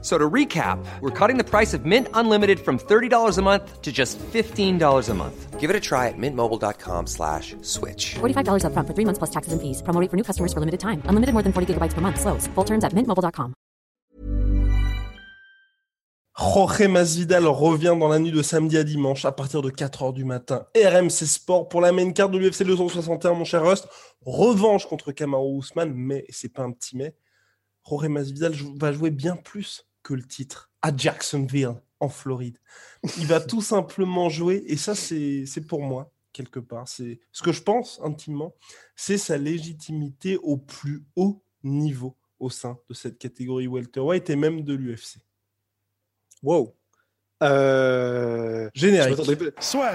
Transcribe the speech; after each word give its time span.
So 0.00 0.16
to 0.16 0.30
recap, 0.30 0.78
we're 1.00 1.10
cutting 1.10 1.38
the 1.38 1.44
price 1.44 1.74
of 1.74 1.84
Mint 1.84 2.06
Unlimited 2.14 2.60
from 2.60 2.78
$30 2.78 3.36
a 3.36 3.42
month 3.42 3.82
to 3.82 3.90
just 3.90 4.16
$15 4.18 5.08
a 5.08 5.14
month. 5.14 5.58
Give 5.58 5.70
it 5.70 5.74
a 5.74 5.80
try 5.80 6.06
at 6.06 6.14
mintmobile.com 6.16 7.08
slash 7.08 7.56
switch. 7.62 8.14
$45 8.20 8.62
upfront 8.62 8.86
for 8.86 8.94
three 8.94 9.04
months 9.04 9.18
plus 9.18 9.30
taxes 9.30 9.52
and 9.52 9.60
fees. 9.60 9.82
Promo 9.82 10.00
rate 10.00 10.08
for 10.08 10.16
new 10.16 10.22
customers 10.22 10.52
for 10.52 10.60
limited 10.60 10.78
time. 10.78 11.02
Unlimited 11.06 11.32
more 11.34 11.42
than 11.42 11.52
40 11.52 11.74
gigabytes 11.74 11.94
per 11.94 12.00
month. 12.00 12.20
Slows. 12.20 12.46
Full 12.54 12.64
terms 12.64 12.84
at 12.84 12.92
mintmobile.com. 12.92 13.54
Jorge 16.40 16.86
Masvidal 16.86 17.48
revient 17.48 17.96
dans 17.98 18.06
la 18.06 18.20
nuit 18.20 18.30
de 18.30 18.42
samedi 18.42 18.78
à 18.78 18.84
dimanche 18.84 19.24
à 19.24 19.32
partir 19.32 19.60
de 19.60 19.70
4h 19.70 20.14
du 20.14 20.24
matin. 20.24 20.68
RMC 20.76 21.26
Sport 21.26 21.68
pour 21.68 21.80
la 21.80 21.90
main 21.90 22.12
card 22.12 22.30
de 22.30 22.38
l'UFC 22.38 22.62
261, 22.62 23.34
mon 23.34 23.44
cher 23.44 23.64
Rust. 23.64 23.88
Revanche 24.24 24.86
contre 24.86 25.10
Kamaru 25.10 25.56
Ousmane, 25.56 25.92
mais 25.92 26.24
c'est 26.28 26.52
pas 26.52 26.62
un 26.62 26.70
petit 26.70 26.96
mais. 26.96 27.16
Jorge 27.84 28.06
Masvidal 28.06 28.54
va 28.76 28.92
jouer 28.92 29.10
bien 29.10 29.34
plus 29.34 29.87
que 30.08 30.14
le 30.14 30.24
titre 30.24 30.70
à 30.80 30.90
Jacksonville, 30.96 31.74
en 32.00 32.08
Floride. 32.08 32.56
Il 33.18 33.26
va 33.26 33.40
tout 33.40 33.60
simplement 33.60 34.30
jouer, 34.30 34.64
et 34.66 34.78
ça, 34.78 34.94
c'est 34.94 35.66
pour 35.68 35.82
moi, 35.82 36.10
quelque 36.32 36.60
part. 36.60 36.88
C'est 36.88 37.20
ce 37.30 37.42
que 37.42 37.52
je 37.52 37.62
pense 37.62 38.00
intimement, 38.02 38.54
c'est 38.96 39.18
sa 39.18 39.36
légitimité 39.36 40.38
au 40.38 40.56
plus 40.56 41.04
haut 41.14 41.42
niveau 41.62 42.16
au 42.38 42.48
sein 42.48 42.78
de 42.88 42.94
cette 42.94 43.18
catégorie 43.18 43.66
welterweight 43.66 44.30
et 44.30 44.36
même 44.36 44.62
de 44.62 44.72
l'UFC. 44.72 45.18
Wow. 46.42 46.74
Euh... 47.42 48.70
Générique. 48.72 49.18
Soit. 49.60 49.92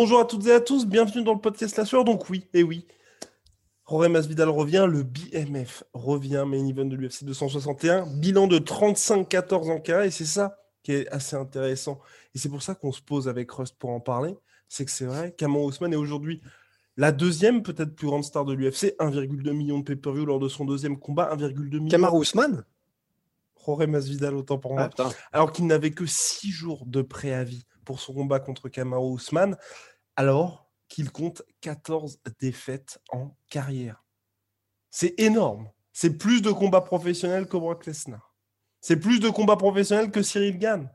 Bonjour 0.00 0.20
à 0.20 0.24
toutes 0.24 0.46
et 0.46 0.52
à 0.52 0.60
tous, 0.60 0.86
bienvenue 0.86 1.24
dans 1.24 1.34
le 1.34 1.40
podcast 1.40 1.76
La 1.76 1.84
Sueur. 1.84 2.04
Donc 2.04 2.30
oui, 2.30 2.46
et 2.54 2.62
oui, 2.62 2.86
Jorge 3.84 4.06
Masvidal 4.06 4.48
revient, 4.48 4.86
le 4.88 5.02
BMF 5.02 5.82
revient, 5.92 6.44
main 6.46 6.64
event 6.68 6.84
de 6.84 6.94
l'UFC 6.94 7.24
261, 7.24 8.06
bilan 8.06 8.46
de 8.46 8.60
35-14 8.60 9.72
en 9.72 9.80
carré, 9.80 10.06
et 10.06 10.10
c'est 10.12 10.24
ça 10.24 10.56
qui 10.84 10.92
est 10.92 11.08
assez 11.08 11.34
intéressant. 11.34 11.98
Et 12.32 12.38
c'est 12.38 12.48
pour 12.48 12.62
ça 12.62 12.76
qu'on 12.76 12.92
se 12.92 13.02
pose 13.02 13.28
avec 13.28 13.50
Rust 13.50 13.74
pour 13.76 13.90
en 13.90 13.98
parler, 13.98 14.36
c'est 14.68 14.84
que 14.84 14.92
c'est 14.92 15.04
vrai, 15.04 15.34
Ousmane 15.42 15.92
est 15.92 15.96
aujourd'hui 15.96 16.42
la 16.96 17.10
deuxième 17.10 17.64
peut-être 17.64 17.96
plus 17.96 18.06
grande 18.06 18.22
star 18.22 18.44
de 18.44 18.52
l'UFC, 18.52 18.94
1,2 19.00 19.50
million 19.50 19.80
de 19.80 19.82
pay-per-view 19.82 20.26
lors 20.26 20.38
de 20.38 20.48
son 20.48 20.64
deuxième 20.64 20.96
combat, 20.96 21.34
1,2 21.34 21.58
million. 21.70 21.88
Kamaru 21.88 22.18
Ousmane? 22.18 22.64
Jorge 23.66 23.88
Masvidal, 23.88 24.36
autant 24.36 24.58
pour 24.58 24.74
moi. 24.74 24.90
Ah, 24.96 25.10
alors 25.32 25.50
qu'il 25.50 25.66
n'avait 25.66 25.90
que 25.90 26.06
6 26.06 26.52
jours 26.52 26.86
de 26.86 27.02
préavis 27.02 27.66
pour 27.88 28.00
son 28.00 28.12
combat 28.12 28.38
contre 28.38 28.68
Kamaru 28.68 29.12
Ousmane, 29.12 29.56
alors 30.14 30.68
qu'il 30.88 31.10
compte 31.10 31.40
14 31.62 32.18
défaites 32.38 33.00
en 33.10 33.34
carrière. 33.48 34.04
C'est 34.90 35.18
énorme. 35.18 35.70
C'est 35.94 36.18
plus 36.18 36.42
de 36.42 36.50
combats 36.50 36.82
professionnels 36.82 37.46
que 37.48 37.56
Brock 37.56 37.86
Lesnar. 37.86 38.34
C'est 38.82 38.98
plus 39.00 39.20
de 39.20 39.30
combats 39.30 39.56
professionnels 39.56 40.10
que 40.10 40.22
Cyril 40.22 40.58
Gann. 40.58 40.90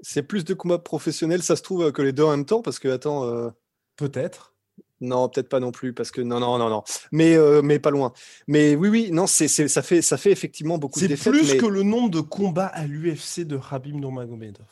C'est 0.00 0.22
plus 0.22 0.44
de 0.46 0.54
combats 0.54 0.78
professionnels, 0.78 1.42
ça 1.42 1.56
se 1.56 1.62
trouve 1.62 1.92
que 1.92 2.00
les 2.00 2.14
deux 2.14 2.24
en 2.24 2.30
même 2.30 2.46
temps, 2.46 2.62
parce 2.62 2.78
que, 2.78 2.88
attends. 2.88 3.24
euh, 3.26 3.50
Peut-être. 3.96 4.54
Non, 5.02 5.28
peut-être 5.28 5.50
pas 5.50 5.60
non 5.60 5.72
plus, 5.72 5.92
parce 5.92 6.10
que 6.10 6.22
non, 6.22 6.40
non, 6.40 6.56
non, 6.56 6.70
non. 6.70 6.82
Mais, 7.12 7.34
euh, 7.36 7.60
mais 7.60 7.78
pas 7.78 7.90
loin. 7.90 8.14
Mais 8.46 8.74
oui, 8.76 8.88
oui, 8.88 9.10
non, 9.12 9.26
c'est, 9.26 9.46
c'est- 9.48 9.68
ça, 9.68 9.82
fait, 9.82 10.00
ça 10.00 10.16
fait 10.16 10.32
effectivement 10.32 10.78
beaucoup 10.78 10.98
de 11.00 11.04
C'est 11.04 11.08
défaites. 11.08 11.32
plus 11.34 11.52
mais- 11.52 11.58
que 11.58 11.66
le 11.66 11.82
nombre 11.82 12.08
de 12.08 12.20
combats 12.22 12.68
à 12.68 12.86
l'UFC 12.86 13.44
de 13.44 13.60
Habib 13.70 13.94
Nurmagomedov. 13.96 14.64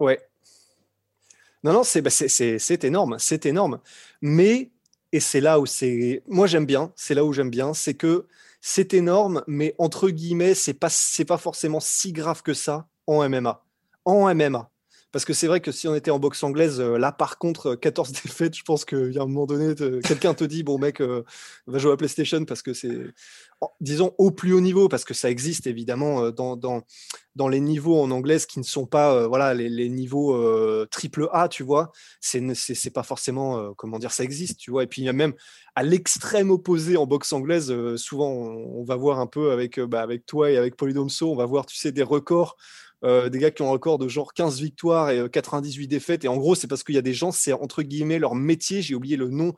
Ouais. 0.00 0.20
Non, 1.64 1.72
non, 1.72 1.84
c'est 1.84 2.02
bah, 2.02 2.10
énorme, 2.84 3.16
c'est 3.18 3.46
énorme. 3.46 3.80
Mais, 4.20 4.70
et 5.12 5.20
c'est 5.20 5.40
là 5.40 5.58
où 5.58 5.66
c'est. 5.66 6.22
Moi, 6.28 6.46
j'aime 6.46 6.66
bien, 6.66 6.92
c'est 6.96 7.14
là 7.14 7.24
où 7.24 7.32
j'aime 7.32 7.50
bien, 7.50 7.74
c'est 7.74 7.94
que 7.94 8.26
c'est 8.60 8.94
énorme, 8.94 9.42
mais 9.46 9.74
entre 9.78 10.10
guillemets, 10.10 10.54
c'est 10.54 10.74
pas, 10.74 10.88
pas 11.26 11.38
forcément 11.38 11.80
si 11.80 12.12
grave 12.12 12.42
que 12.42 12.54
ça 12.54 12.88
en 13.06 13.28
MMA. 13.28 13.64
En 14.04 14.28
MMA. 14.34 14.70
Parce 15.12 15.24
que 15.24 15.32
c'est 15.32 15.46
vrai 15.46 15.60
que 15.60 15.72
si 15.72 15.88
on 15.88 15.94
était 15.94 16.10
en 16.10 16.18
boxe 16.18 16.42
anglaise, 16.42 16.80
euh, 16.80 16.98
là 16.98 17.10
par 17.10 17.38
contre, 17.38 17.70
euh, 17.70 17.76
14 17.76 18.12
défaites, 18.12 18.54
je 18.56 18.62
pense 18.64 18.84
qu'il 18.84 19.12
y 19.12 19.18
a 19.18 19.22
un 19.22 19.26
moment 19.26 19.46
donné, 19.46 19.74
te- 19.74 20.00
quelqu'un 20.00 20.34
te 20.34 20.44
dit, 20.44 20.62
bon 20.62 20.78
mec, 20.78 21.00
euh, 21.00 21.22
va 21.66 21.78
jouer 21.78 21.92
à 21.92 21.96
PlayStation 21.96 22.44
parce 22.44 22.60
que 22.62 22.74
c'est, 22.74 22.98
disons, 23.80 24.14
au 24.18 24.30
plus 24.30 24.52
haut 24.52 24.60
niveau, 24.60 24.88
parce 24.88 25.04
que 25.04 25.14
ça 25.14 25.30
existe 25.30 25.66
évidemment 25.66 26.24
euh, 26.24 26.30
dans, 26.30 26.56
dans, 26.56 27.48
les 27.48 27.60
niveaux 27.60 28.00
en 28.00 28.10
anglaise 28.10 28.46
qui 28.46 28.58
ne 28.58 28.64
sont 28.64 28.86
pas 28.86 29.14
euh, 29.14 29.26
voilà, 29.26 29.54
les, 29.54 29.68
les 29.68 29.88
niveaux 29.88 30.34
euh, 30.34 30.86
triple 30.90 31.28
A, 31.32 31.48
tu 31.48 31.62
vois, 31.62 31.92
c'est 32.20 32.90
pas 32.92 33.02
forcément, 33.02 33.74
comment 33.74 33.98
dire, 33.98 34.12
ça 34.12 34.24
existe, 34.24 34.58
tu 34.58 34.70
vois. 34.70 34.82
Et 34.82 34.86
puis 34.86 35.02
il 35.02 35.04
y 35.04 35.08
a 35.08 35.12
même 35.12 35.34
à 35.74 35.82
l'extrême 35.82 36.50
opposé 36.50 36.96
en 36.96 37.06
boxe 37.06 37.32
anglaise, 37.32 37.74
souvent 37.96 38.30
on, 38.30 38.84
va 38.84 38.96
voir 38.96 39.20
un 39.20 39.26
peu 39.26 39.52
avec, 39.52 39.80
bah, 39.80 40.02
avec 40.02 40.26
toi 40.26 40.50
et 40.50 40.56
avec 40.56 40.76
Polydomso, 40.76 41.30
on 41.30 41.36
va 41.36 41.46
voir, 41.46 41.66
tu 41.66 41.76
sais, 41.76 41.92
des 41.92 42.02
records 42.02 42.56
des 43.02 43.38
gars 43.38 43.52
qui 43.52 43.62
ont 43.62 43.68
un 43.68 43.72
record 43.72 43.98
de 43.98 44.08
genre 44.08 44.32
15 44.34 44.60
victoires 44.60 45.10
et 45.10 45.18
euh, 45.18 45.28
98 45.28 45.86
défaites. 45.86 46.24
Et 46.24 46.28
en 46.28 46.36
gros, 46.36 46.54
c'est 46.54 46.66
parce 46.66 46.82
qu'il 46.82 46.96
y 46.96 46.98
a 46.98 47.02
des 47.02 47.14
gens, 47.14 47.30
c'est 47.30 47.52
entre 47.52 47.82
guillemets 47.82 48.18
leur 48.18 48.34
métier. 48.34 48.82
J'ai 48.82 48.96
oublié 48.96 49.16
le 49.16 49.28
nom 49.28 49.54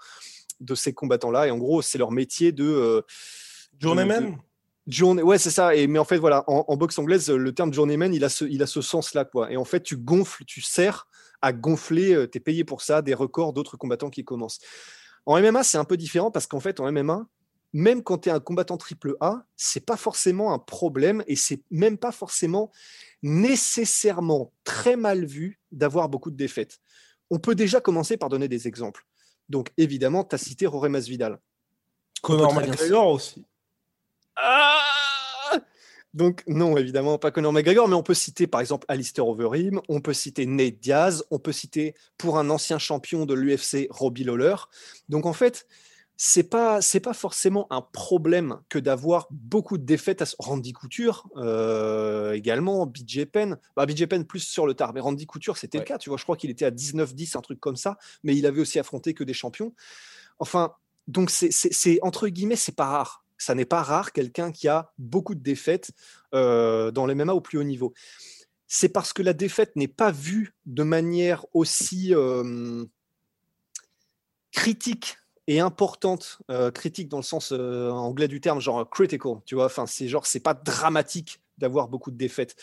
de 0.60 0.74
ces 0.74 0.92
combattants-là. 0.92 1.46
Et 1.46 1.50
en 1.50 1.56
gros, 1.56 1.80
c'est 1.80 1.98
leur 1.98 2.10
métier 2.10 2.52
de. 2.52 3.04
Euh, 3.74 3.76
Journeyman 3.80 4.32
de- 4.32 4.36
Journée, 4.90 5.22
ouais, 5.22 5.36
c'est 5.38 5.50
ça. 5.50 5.74
Et, 5.76 5.86
mais 5.86 5.98
en 5.98 6.04
fait, 6.04 6.16
voilà, 6.16 6.44
en, 6.46 6.64
en 6.66 6.76
boxe 6.78 6.98
anglaise, 6.98 7.28
le 7.30 7.52
terme 7.54 7.74
journeyman, 7.74 8.12
il 8.14 8.24
a 8.24 8.30
ce, 8.30 8.46
il 8.46 8.62
a 8.62 8.66
ce 8.66 8.80
sens-là, 8.80 9.26
quoi. 9.26 9.52
Et 9.52 9.56
en 9.58 9.64
fait, 9.66 9.82
tu 9.82 9.96
gonfles, 9.98 10.44
tu 10.46 10.62
sers 10.62 11.06
à 11.42 11.52
gonfler, 11.52 12.26
tu 12.32 12.38
es 12.38 12.40
payé 12.40 12.64
pour 12.64 12.80
ça, 12.80 13.02
des 13.02 13.12
records 13.14 13.52
d'autres 13.52 13.76
combattants 13.76 14.08
qui 14.10 14.24
commencent. 14.24 14.60
En 15.26 15.38
MMA, 15.40 15.62
c'est 15.62 15.76
un 15.76 15.84
peu 15.84 15.98
différent 15.98 16.30
parce 16.30 16.46
qu'en 16.46 16.58
fait, 16.58 16.80
en 16.80 16.90
MMA, 16.90 17.26
même 17.74 18.02
quand 18.02 18.16
tu 18.18 18.28
es 18.30 18.32
un 18.32 18.40
combattant 18.40 18.78
triple 18.78 19.14
A, 19.20 19.44
c'est 19.56 19.84
pas 19.84 19.98
forcément 19.98 20.54
un 20.54 20.58
problème 20.58 21.22
et 21.26 21.36
c'est 21.36 21.60
même 21.70 21.98
pas 21.98 22.10
forcément 22.10 22.72
nécessairement 23.22 24.52
très 24.64 24.96
mal 24.96 25.24
vu 25.26 25.60
d'avoir 25.70 26.08
beaucoup 26.08 26.30
de 26.30 26.36
défaites. 26.36 26.78
On 27.30 27.38
peut 27.38 27.54
déjà 27.54 27.80
commencer 27.80 28.16
par 28.16 28.30
donner 28.30 28.48
des 28.48 28.66
exemples. 28.68 29.04
Donc, 29.50 29.68
évidemment, 29.76 30.24
tu 30.24 30.34
as 30.34 30.38
cité 30.38 30.64
Jorge 30.64 30.88
Masvidal. 30.88 31.38
Conor 32.22 32.54
McGregor 32.54 33.08
aussi. 33.08 33.44
Ah 34.42 34.80
Donc 36.14 36.42
non, 36.46 36.76
évidemment 36.76 37.18
pas 37.18 37.30
Conor 37.30 37.52
McGregor, 37.52 37.88
mais 37.88 37.94
on 37.94 38.02
peut 38.02 38.14
citer 38.14 38.46
par 38.46 38.60
exemple 38.60 38.86
Alistair 38.88 39.26
Overeem, 39.26 39.80
on 39.88 40.00
peut 40.00 40.14
citer 40.14 40.46
Nate 40.46 40.78
Diaz, 40.78 41.24
on 41.30 41.38
peut 41.38 41.52
citer 41.52 41.94
pour 42.16 42.38
un 42.38 42.48
ancien 42.50 42.78
champion 42.78 43.26
de 43.26 43.34
l'UFC 43.34 43.88
Robbie 43.90 44.24
Lawler. 44.24 44.56
Donc 45.08 45.26
en 45.26 45.32
fait, 45.32 45.66
c'est 46.16 46.42
pas 46.48 46.80
c'est 46.80 46.98
pas 47.00 47.12
forcément 47.14 47.66
un 47.70 47.82
problème 47.82 48.58
que 48.68 48.78
d'avoir 48.78 49.28
beaucoup 49.30 49.76
de 49.78 49.84
défaites 49.84 50.22
à 50.22 50.26
ce- 50.26 50.34
Randy 50.38 50.72
Couture 50.72 51.28
euh, 51.36 52.32
également, 52.32 52.86
BJ 52.86 53.26
Penn, 53.26 53.58
bah, 53.76 53.86
BJ 53.86 54.06
Penn 54.06 54.24
plus 54.24 54.40
sur 54.40 54.66
le 54.66 54.74
tard, 54.74 54.92
mais 54.94 55.00
Randy 55.00 55.26
Couture 55.26 55.56
c'était 55.58 55.78
Ouais. 55.78 55.84
le 55.84 55.88
cas, 55.88 55.98
tu 55.98 56.08
vois, 56.10 56.16
je 56.18 56.24
crois 56.24 56.36
qu'il 56.36 56.50
était 56.50 56.64
à 56.64 56.70
19-10, 56.70 57.36
un 57.36 57.40
truc 57.40 57.60
comme 57.60 57.76
ça, 57.76 57.98
mais 58.24 58.34
il 58.34 58.46
avait 58.46 58.60
aussi 58.60 58.78
affronté 58.78 59.14
que 59.14 59.22
des 59.24 59.34
champions. 59.34 59.74
Enfin, 60.40 60.72
donc 61.06 61.30
c'est- 61.30 61.98
entre 62.02 62.28
guillemets, 62.28 62.56
c'est 62.56 62.74
pas 62.74 62.86
rare. 62.86 63.24
Ça 63.38 63.54
n'est 63.54 63.64
pas 63.64 63.82
rare 63.82 64.12
quelqu'un 64.12 64.52
qui 64.52 64.68
a 64.68 64.92
beaucoup 64.98 65.34
de 65.34 65.40
défaites 65.40 65.92
euh, 66.34 66.90
dans 66.90 67.06
les 67.06 67.14
MMA 67.14 67.32
au 67.32 67.40
plus 67.40 67.58
haut 67.58 67.64
niveau. 67.64 67.94
C'est 68.66 68.88
parce 68.88 69.12
que 69.12 69.22
la 69.22 69.32
défaite 69.32 69.76
n'est 69.76 69.88
pas 69.88 70.10
vue 70.10 70.54
de 70.66 70.82
manière 70.82 71.46
aussi 71.54 72.14
euh, 72.14 72.84
critique 74.52 75.16
et 75.46 75.60
importante, 75.60 76.40
euh, 76.50 76.70
critique 76.70 77.08
dans 77.08 77.16
le 77.16 77.22
sens 77.22 77.52
anglais 77.52 78.28
du 78.28 78.40
terme, 78.40 78.60
genre 78.60 78.88
critical, 78.90 79.36
tu 79.46 79.54
vois. 79.54 79.66
Enfin, 79.66 79.86
c'est 79.86 80.08
genre, 80.08 80.26
c'est 80.26 80.40
pas 80.40 80.52
dramatique 80.52 81.40
d'avoir 81.56 81.88
beaucoup 81.88 82.10
de 82.10 82.18
défaites. 82.18 82.56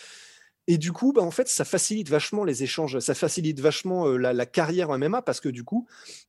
Et 0.67 0.79
du 0.79 0.91
coup, 0.91 1.13
bah, 1.13 1.21
en 1.21 1.29
fait, 1.31 1.47
ça 1.47 1.63
facilite 1.63 2.09
vachement 2.09 2.43
les 2.43 2.63
échanges, 2.63 2.97
ça 2.99 3.13
facilite 3.13 3.59
vachement 3.59 4.07
euh, 4.07 4.17
la, 4.17 4.45
carrière 4.45 4.89
en 4.89 4.97
MMA 4.97 5.21
parce 5.21 5.39
que 5.39 5.49
du 5.49 5.63
coup, 5.63 5.87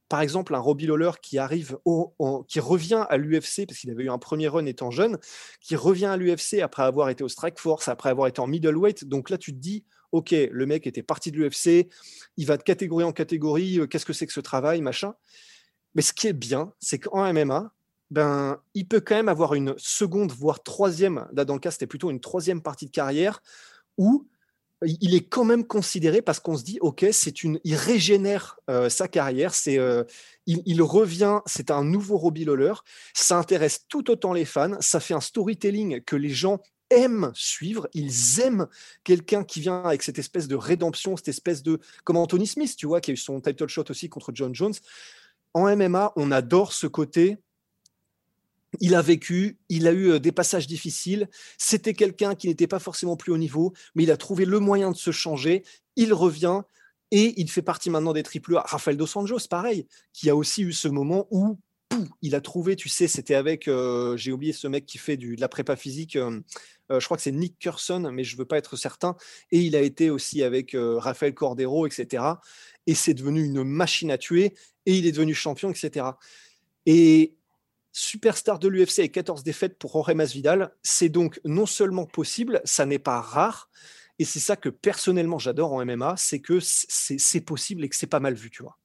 par 0.08 0.20
exemple, 0.20 0.54
un 0.54 0.58
Robbie 0.58 0.86
Lawler 0.86 1.12
qui 1.22 1.38
arrive, 1.38 1.78
au, 1.86 2.12
qui 2.46 2.60
revient 2.60 3.06
à 3.08 3.16
l'UFC 3.16 3.66
parce 3.66 3.80
qu'il 3.80 3.90
avait 3.90 4.04
eu 4.04 4.10
un 4.10 4.18
premier 4.18 4.48
run 4.48 4.66
étant 4.66 4.90
jeune, 4.90 5.18
qui 5.60 5.74
revient 5.74 6.06
à 6.06 6.16
l'UFC 6.16 6.60
après 6.62 6.82
avoir 6.82 7.08
été 7.08 7.24
au 7.24 7.28
Strike 7.28 7.58
Force, 7.58 7.88
après 7.88 8.10
avoir 8.10 8.28
été 8.28 8.40
en 8.40 8.46
middleweight. 8.46 9.06
Donc 9.06 9.30
là, 9.30 9.38
tu 9.38 9.52
te 9.52 9.58
dis, 9.58 9.84
ok, 10.12 10.34
le 10.50 10.66
mec 10.66 10.86
était 10.86 11.02
parti 11.02 11.30
de 11.30 11.38
l'UFC, 11.38 11.88
il 12.36 12.46
va 12.46 12.58
de 12.58 12.62
catégorie 12.62 13.04
en 13.04 13.12
catégorie, 13.12 13.80
euh, 13.80 13.86
qu'est-ce 13.86 14.06
que 14.06 14.12
c'est 14.12 14.26
que 14.26 14.32
ce 14.34 14.40
travail, 14.40 14.82
machin. 14.82 15.14
Mais 15.94 16.02
ce 16.02 16.12
qui 16.12 16.26
est 16.26 16.34
bien, 16.34 16.74
c'est 16.78 16.98
qu'en 16.98 17.32
MMA, 17.32 17.72
ben, 18.10 18.60
il 18.74 18.86
peut 18.86 19.00
quand 19.00 19.16
même 19.16 19.28
avoir 19.28 19.54
une 19.54 19.74
seconde, 19.78 20.30
voire 20.30 20.62
troisième, 20.62 21.26
là 21.32 21.44
dans 21.44 21.54
le 21.54 21.60
cas 21.60 21.72
c'était 21.72 21.88
plutôt 21.88 22.10
une 22.10 22.20
troisième 22.20 22.62
partie 22.62 22.86
de 22.86 22.92
carrière, 22.92 23.42
où 23.98 24.26
il 24.82 25.14
est 25.14 25.26
quand 25.26 25.44
même 25.44 25.66
considéré 25.66 26.20
parce 26.20 26.40
qu'on 26.40 26.56
se 26.56 26.64
dit, 26.64 26.78
ok, 26.80 27.06
c'est 27.12 27.42
une, 27.42 27.58
il 27.64 27.74
régénère 27.74 28.58
euh, 28.68 28.88
sa 28.88 29.08
carrière, 29.08 29.54
c'est, 29.54 29.78
euh, 29.78 30.04
il, 30.46 30.82
revient, 30.82 31.40
c'est 31.46 31.70
un 31.70 31.82
nouveau 31.82 32.18
Robbie 32.18 32.44
Lawler, 32.44 32.74
ça 33.14 33.38
intéresse 33.38 33.86
tout 33.88 34.10
autant 34.10 34.32
les 34.32 34.44
fans, 34.44 34.76
ça 34.80 35.00
fait 35.00 35.14
un 35.14 35.20
storytelling 35.20 36.02
que 36.02 36.16
les 36.16 36.28
gens 36.28 36.60
aiment 36.90 37.32
suivre, 37.34 37.88
ils 37.94 38.40
aiment 38.40 38.66
quelqu'un 39.02 39.44
qui 39.44 39.60
vient 39.60 39.82
avec 39.82 40.02
cette 40.02 40.18
espèce 40.18 40.46
de 40.46 40.56
rédemption, 40.56 41.16
cette 41.16 41.28
espèce 41.28 41.62
de, 41.62 41.80
comme 42.04 42.16
Anthony 42.16 42.46
Smith, 42.46 42.76
tu 42.76 42.86
vois, 42.86 43.00
qui 43.00 43.10
a 43.10 43.14
eu 43.14 43.18
son 43.18 43.40
title 43.40 43.68
shot 43.68 43.84
aussi 43.88 44.08
contre 44.08 44.30
John 44.34 44.54
Jones. 44.54 44.74
En 45.54 45.74
MMA, 45.74 46.12
on 46.16 46.30
adore 46.30 46.72
ce 46.72 46.86
côté 46.86 47.38
il 48.80 48.94
a 48.94 49.02
vécu, 49.02 49.58
il 49.68 49.86
a 49.86 49.92
eu 49.92 50.12
euh, 50.12 50.18
des 50.18 50.32
passages 50.32 50.66
difficiles. 50.66 51.28
C'était 51.58 51.94
quelqu'un 51.94 52.34
qui 52.34 52.48
n'était 52.48 52.66
pas 52.66 52.78
forcément 52.78 53.16
plus 53.16 53.32
haut 53.32 53.38
niveau, 53.38 53.72
mais 53.94 54.04
il 54.04 54.10
a 54.10 54.16
trouvé 54.16 54.44
le 54.44 54.60
moyen 54.60 54.90
de 54.90 54.96
se 54.96 55.10
changer. 55.10 55.64
Il 55.96 56.12
revient 56.12 56.62
et 57.10 57.40
il 57.40 57.50
fait 57.50 57.62
partie 57.62 57.90
maintenant 57.90 58.12
des 58.12 58.22
triple 58.22 58.56
A. 58.56 58.62
Rafael 58.62 58.96
Dos 58.96 59.16
Anjos, 59.16 59.46
pareil, 59.48 59.86
qui 60.12 60.30
a 60.30 60.36
aussi 60.36 60.62
eu 60.62 60.72
ce 60.72 60.88
moment 60.88 61.26
où 61.30 61.58
il 62.22 62.34
a 62.34 62.40
trouvé, 62.40 62.76
tu 62.76 62.88
sais, 62.88 63.06
c'était 63.06 63.36
avec, 63.36 63.68
euh, 63.68 64.16
j'ai 64.16 64.32
oublié 64.32 64.52
ce 64.52 64.66
mec 64.66 64.86
qui 64.86 64.98
fait 64.98 65.16
de 65.16 65.40
la 65.40 65.48
prépa 65.48 65.76
physique, 65.76 66.16
euh, 66.16 66.40
je 66.90 67.04
crois 67.04 67.16
que 67.16 67.22
c'est 67.22 67.32
Nick 67.32 67.58
Curson, 67.58 68.10
mais 68.12 68.22
je 68.22 68.34
ne 68.34 68.38
veux 68.38 68.44
pas 68.44 68.58
être 68.58 68.76
certain. 68.76 69.16
Et 69.50 69.60
il 69.60 69.74
a 69.74 69.80
été 69.80 70.10
aussi 70.10 70.42
avec 70.42 70.76
Rafael 70.76 71.34
Cordero, 71.34 71.86
etc. 71.86 72.22
Et 72.86 72.94
c'est 72.94 73.14
devenu 73.14 73.44
une 73.44 73.64
machine 73.64 74.10
à 74.12 74.18
tuer 74.18 74.54
et 74.86 74.96
il 74.96 75.06
est 75.06 75.12
devenu 75.12 75.34
champion, 75.34 75.70
etc. 75.70 76.06
Et 76.86 77.34
superstar 77.96 78.58
de 78.58 78.68
l'UFC 78.68 78.98
et 78.98 79.08
14 79.08 79.42
défaites 79.42 79.78
pour 79.78 79.92
Jorge 79.92 80.12
Masvidal, 80.12 80.70
c'est 80.82 81.08
donc 81.08 81.40
non 81.44 81.64
seulement 81.64 82.04
possible, 82.04 82.60
ça 82.64 82.84
n'est 82.84 82.98
pas 82.98 83.22
rare, 83.22 83.70
et 84.18 84.26
c'est 84.26 84.38
ça 84.38 84.54
que 84.54 84.68
personnellement 84.68 85.38
j'adore 85.38 85.72
en 85.72 85.84
MMA, 85.84 86.14
c'est 86.18 86.40
que 86.40 86.58
c'est 86.60 87.40
possible 87.40 87.84
et 87.84 87.88
que 87.88 87.96
c'est 87.96 88.06
pas 88.06 88.20
mal 88.20 88.34
vu, 88.34 88.50
tu 88.50 88.62
vois. 88.62 88.76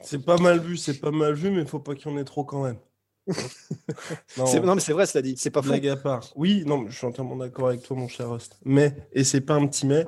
C'est 0.00 0.24
pas 0.24 0.36
mal 0.36 0.60
vu, 0.60 0.76
c'est 0.76 1.00
pas 1.00 1.10
mal 1.10 1.34
vu, 1.34 1.50
mais 1.50 1.62
il 1.62 1.66
faut 1.66 1.80
pas 1.80 1.96
qu'il 1.96 2.08
y 2.08 2.14
en 2.14 2.18
ait 2.18 2.24
trop 2.24 2.44
quand 2.44 2.62
même. 2.62 2.78
non. 4.36 4.74
mais 4.76 4.80
c'est 4.80 4.92
vrai, 4.92 5.06
cela 5.06 5.22
dit, 5.22 5.34
c'est 5.36 5.50
pas 5.50 5.60
faux. 5.60 5.72
à 5.72 5.96
part. 5.96 6.32
Oui, 6.36 6.62
non, 6.66 6.88
je 6.88 6.96
suis 6.96 7.06
entièrement 7.06 7.34
d'accord 7.34 7.66
avec 7.66 7.82
toi, 7.82 7.96
mon 7.96 8.06
cher 8.06 8.30
Rust. 8.30 8.60
Mais, 8.64 8.94
et 9.12 9.24
c'est 9.24 9.40
pas 9.40 9.54
un 9.54 9.66
petit 9.66 9.86
mais, 9.86 10.06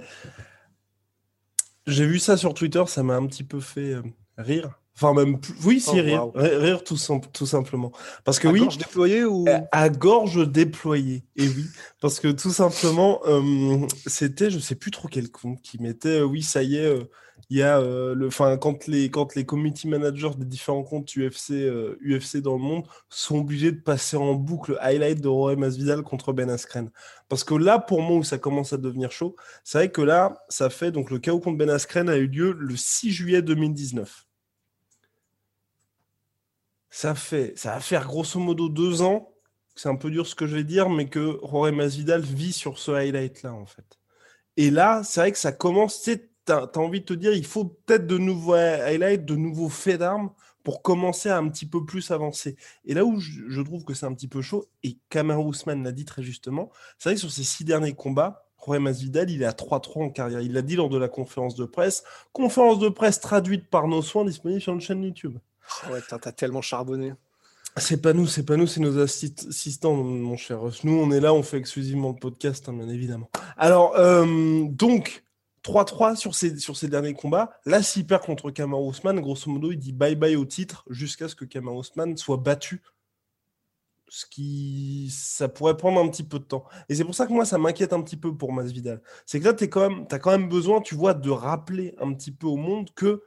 j'ai 1.88 2.06
vu 2.06 2.20
ça 2.20 2.36
sur 2.36 2.54
Twitter, 2.54 2.84
ça 2.86 3.02
m'a 3.02 3.16
un 3.16 3.26
petit 3.26 3.42
peu 3.42 3.58
fait 3.58 3.94
euh, 3.94 4.02
rire. 4.38 4.79
Enfin, 4.96 5.14
même 5.14 5.38
Oui, 5.64 5.80
si, 5.80 5.90
oh, 5.90 6.02
rire. 6.02 6.30
Rire 6.34 6.84
tout, 6.84 6.96
tout, 7.32 7.46
simplement. 7.46 7.92
Parce 8.24 8.38
que 8.38 8.48
à 8.48 8.50
oui. 8.50 8.60
gorge 8.60 8.78
déployée 8.78 9.24
ou. 9.24 9.46
À 9.72 9.88
gorge 9.88 10.46
déployée. 10.48 11.24
Et 11.36 11.48
oui. 11.48 11.64
Parce 12.00 12.20
que 12.20 12.28
tout 12.28 12.50
simplement, 12.50 13.20
euh, 13.26 13.86
c'était, 14.06 14.50
je 14.50 14.58
sais 14.58 14.74
plus 14.74 14.90
trop 14.90 15.08
quel 15.08 15.30
compte 15.30 15.62
qui 15.62 15.80
mettait, 15.80 16.20
euh, 16.20 16.24
oui, 16.24 16.42
ça 16.42 16.62
y 16.62 16.76
est, 16.76 16.84
euh, 16.84 17.04
il 17.48 17.56
y 17.56 17.62
a 17.62 17.80
le. 17.80 18.26
Enfin, 18.26 18.58
quand 18.58 18.86
les, 18.86 19.10
quand 19.10 19.34
les 19.34 19.46
community 19.46 19.88
managers 19.88 20.32
des 20.36 20.44
différents 20.44 20.82
comptes 20.82 21.16
UFC, 21.16 21.52
UFC 22.04 22.36
dans 22.36 22.56
le 22.56 22.62
monde 22.62 22.84
sont 23.08 23.38
obligés 23.38 23.72
de 23.72 23.80
passer 23.80 24.16
en 24.18 24.34
boucle 24.34 24.76
highlight 24.80 25.20
de 25.20 25.28
Roy 25.28 25.56
Masvidal 25.56 26.02
contre 26.02 26.32
Ben 26.34 26.50
Askren. 26.50 26.90
Parce 27.30 27.42
que 27.42 27.54
là, 27.54 27.78
pour 27.78 28.02
moi, 28.02 28.18
où 28.18 28.22
ça 28.22 28.38
commence 28.38 28.74
à 28.74 28.76
devenir 28.76 29.10
chaud, 29.10 29.34
c'est 29.64 29.78
vrai 29.78 29.90
que 29.90 30.02
là, 30.02 30.44
ça 30.50 30.68
fait. 30.68 30.92
Donc, 30.92 31.10
le 31.10 31.18
chaos 31.18 31.40
contre 31.40 31.56
Ben 31.56 31.70
Askren 31.70 32.10
a 32.10 32.18
eu 32.18 32.26
lieu 32.26 32.52
le 32.52 32.76
6 32.76 33.10
juillet 33.10 33.40
2019 33.40 34.26
ça 37.00 37.14
fait, 37.14 37.54
ça 37.56 37.72
va 37.72 37.80
faire 37.80 38.06
grosso 38.06 38.38
modo 38.38 38.68
deux 38.68 39.00
ans, 39.00 39.32
c'est 39.74 39.88
un 39.88 39.96
peu 39.96 40.10
dur 40.10 40.26
ce 40.26 40.34
que 40.34 40.46
je 40.46 40.54
vais 40.54 40.64
dire, 40.64 40.90
mais 40.90 41.08
que 41.08 41.38
Rory 41.40 41.72
Masvidal 41.72 42.20
vit 42.20 42.52
sur 42.52 42.78
ce 42.78 42.90
highlight-là, 42.90 43.54
en 43.54 43.64
fait. 43.64 43.98
Et 44.58 44.70
là, 44.70 45.00
c'est 45.02 45.20
vrai 45.20 45.32
que 45.32 45.38
ça 45.38 45.50
commence, 45.50 46.02
tu 46.02 46.20
as, 46.48 46.70
envie 46.76 47.00
de 47.00 47.06
te 47.06 47.14
dire, 47.14 47.32
il 47.32 47.46
faut 47.46 47.64
peut-être 47.64 48.06
de 48.06 48.18
nouveaux 48.18 48.52
highlights, 48.52 49.24
de 49.24 49.34
nouveaux 49.34 49.70
faits 49.70 50.00
d'armes 50.00 50.30
pour 50.62 50.82
commencer 50.82 51.30
à 51.30 51.38
un 51.38 51.48
petit 51.48 51.64
peu 51.64 51.86
plus 51.86 52.10
avancer. 52.10 52.56
Et 52.84 52.92
là 52.92 53.06
où 53.06 53.18
je, 53.18 53.62
trouve 53.62 53.86
que 53.86 53.94
c'est 53.94 54.04
un 54.04 54.12
petit 54.12 54.28
peu 54.28 54.42
chaud, 54.42 54.66
et 54.82 54.98
Kamar 55.08 55.40
Ousmane 55.40 55.82
l'a 55.82 55.92
dit 55.92 56.04
très 56.04 56.22
justement, 56.22 56.70
c'est 56.98 57.08
vrai 57.08 57.14
que 57.14 57.20
sur 57.20 57.32
ces 57.32 57.44
six 57.44 57.64
derniers 57.64 57.94
combats, 57.94 58.44
Rory 58.58 58.78
Masvidal, 58.78 59.30
il 59.30 59.40
est 59.40 59.46
à 59.46 59.52
3-3 59.52 60.04
en 60.04 60.10
carrière. 60.10 60.42
Il 60.42 60.52
l'a 60.52 60.60
dit 60.60 60.76
lors 60.76 60.90
de 60.90 60.98
la 60.98 61.08
conférence 61.08 61.54
de 61.54 61.64
presse. 61.64 62.04
Conférence 62.34 62.78
de 62.78 62.90
presse 62.90 63.20
traduite 63.20 63.70
par 63.70 63.88
nos 63.88 64.02
soins, 64.02 64.26
disponible 64.26 64.60
sur 64.60 64.74
une 64.74 64.82
chaîne 64.82 65.02
YouTube. 65.02 65.38
Ouais, 65.90 66.00
t'as 66.08 66.32
tellement 66.32 66.62
charbonné. 66.62 67.14
C'est 67.76 68.02
pas 68.02 68.12
nous, 68.12 68.26
c'est 68.26 68.44
pas 68.44 68.56
nous, 68.56 68.66
c'est 68.66 68.80
nos 68.80 68.98
assistants, 68.98 69.94
mon 69.94 70.36
cher. 70.36 70.60
Nous, 70.82 70.92
on 70.92 71.10
est 71.12 71.20
là, 71.20 71.32
on 71.32 71.42
fait 71.42 71.56
exclusivement 71.56 72.10
le 72.10 72.16
podcast, 72.16 72.68
hein, 72.68 72.72
bien 72.72 72.88
évidemment. 72.88 73.30
Alors, 73.56 73.96
euh, 73.96 74.64
donc, 74.68 75.22
3-3 75.62 76.16
sur 76.16 76.34
ces, 76.34 76.58
sur 76.58 76.76
ces 76.76 76.88
derniers 76.88 77.14
combats. 77.14 77.52
Là, 77.66 77.82
s'il 77.82 78.06
perd 78.06 78.24
contre 78.24 78.50
Kamar 78.50 78.82
Ousmane, 78.82 79.20
grosso 79.20 79.50
modo, 79.50 79.70
il 79.70 79.78
dit 79.78 79.92
bye-bye 79.92 80.36
au 80.36 80.44
titre 80.44 80.84
jusqu'à 80.90 81.28
ce 81.28 81.36
que 81.36 81.44
Kamar 81.44 81.74
Ousmane 81.74 82.16
soit 82.16 82.38
battu. 82.38 82.82
Ce 84.08 84.26
qui, 84.26 85.08
ça 85.16 85.48
pourrait 85.48 85.76
prendre 85.76 86.00
un 86.00 86.08
petit 86.08 86.24
peu 86.24 86.40
de 86.40 86.44
temps. 86.44 86.64
Et 86.88 86.96
c'est 86.96 87.04
pour 87.04 87.14
ça 87.14 87.28
que 87.28 87.32
moi, 87.32 87.44
ça 87.44 87.58
m'inquiète 87.58 87.92
un 87.92 88.02
petit 88.02 88.16
peu 88.16 88.36
pour 88.36 88.52
Masvidal. 88.52 89.00
C'est 89.24 89.38
que 89.38 89.44
là, 89.44 89.54
tu 89.54 89.64
as 89.64 90.18
quand 90.18 90.30
même 90.32 90.48
besoin, 90.48 90.80
tu 90.80 90.96
vois, 90.96 91.14
de 91.14 91.30
rappeler 91.30 91.94
un 92.00 92.12
petit 92.14 92.32
peu 92.32 92.48
au 92.48 92.56
monde 92.56 92.90
que 92.96 93.22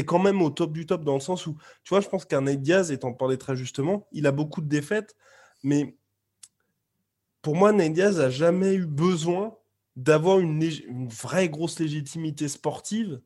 tu 0.00 0.04
quand 0.04 0.18
même 0.18 0.42
au 0.42 0.50
top 0.50 0.72
du 0.72 0.86
top 0.86 1.04
dans 1.04 1.14
le 1.14 1.20
sens 1.20 1.46
où, 1.46 1.56
tu 1.82 1.90
vois, 1.90 2.00
je 2.00 2.08
pense 2.08 2.24
qu'un 2.24 2.42
Diaz, 2.42 2.90
et 2.92 2.98
t'en 2.98 3.12
très 3.14 3.56
justement, 3.56 4.06
il 4.12 4.26
a 4.26 4.32
beaucoup 4.32 4.60
de 4.60 4.68
défaites, 4.68 5.16
mais 5.62 5.96
pour 7.42 7.56
moi, 7.56 7.72
Nate 7.72 7.92
Diaz 7.92 8.18
n'a 8.18 8.30
jamais 8.30 8.74
eu 8.74 8.86
besoin 8.86 9.56
d'avoir 9.94 10.40
une, 10.40 10.62
une, 10.62 11.08
vraie 11.08 11.48
grosse 11.48 11.78
légitimité 11.78 12.48
sportive 12.48 13.20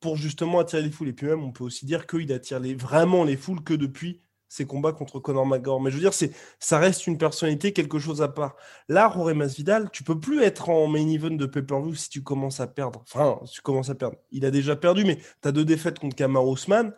pour 0.00 0.16
justement 0.16 0.60
attirer 0.60 0.82
les 0.82 0.90
foules. 0.90 1.08
Et 1.08 1.12
puis 1.12 1.26
même, 1.26 1.42
on 1.42 1.52
peut 1.52 1.64
aussi 1.64 1.84
dire 1.84 2.06
qu'il 2.06 2.32
attire 2.32 2.60
les, 2.60 2.74
vraiment 2.74 3.24
les 3.24 3.36
foules 3.36 3.62
que 3.62 3.74
depuis 3.74 4.22
ses 4.54 4.66
combats 4.66 4.92
contre 4.92 5.18
Conor 5.18 5.46
McGregor. 5.46 5.80
Mais 5.80 5.90
je 5.90 5.96
veux 5.96 6.00
dire, 6.00 6.14
c'est, 6.14 6.30
ça 6.60 6.78
reste 6.78 7.08
une 7.08 7.18
personnalité, 7.18 7.72
quelque 7.72 7.98
chose 7.98 8.22
à 8.22 8.28
part. 8.28 8.54
Là, 8.88 9.08
Rory 9.08 9.34
Masvidal, 9.34 9.90
tu 9.90 10.04
peux 10.04 10.20
plus 10.20 10.42
être 10.42 10.68
en 10.68 10.86
main 10.86 11.08
event 11.08 11.30
de 11.34 11.46
pay-per-view 11.46 11.94
si 11.96 12.08
tu 12.08 12.22
commences 12.22 12.60
à 12.60 12.68
perdre. 12.68 13.02
Enfin, 13.02 13.40
tu 13.50 13.62
commences 13.62 13.90
à 13.90 13.96
perdre. 13.96 14.16
Il 14.30 14.44
a 14.44 14.52
déjà 14.52 14.76
perdu, 14.76 15.04
mais 15.04 15.16
tu 15.16 15.48
as 15.48 15.52
deux 15.52 15.64
défaites 15.64 15.98
contre 15.98 16.14
Kamar 16.14 16.46
Ousmane. 16.46 16.94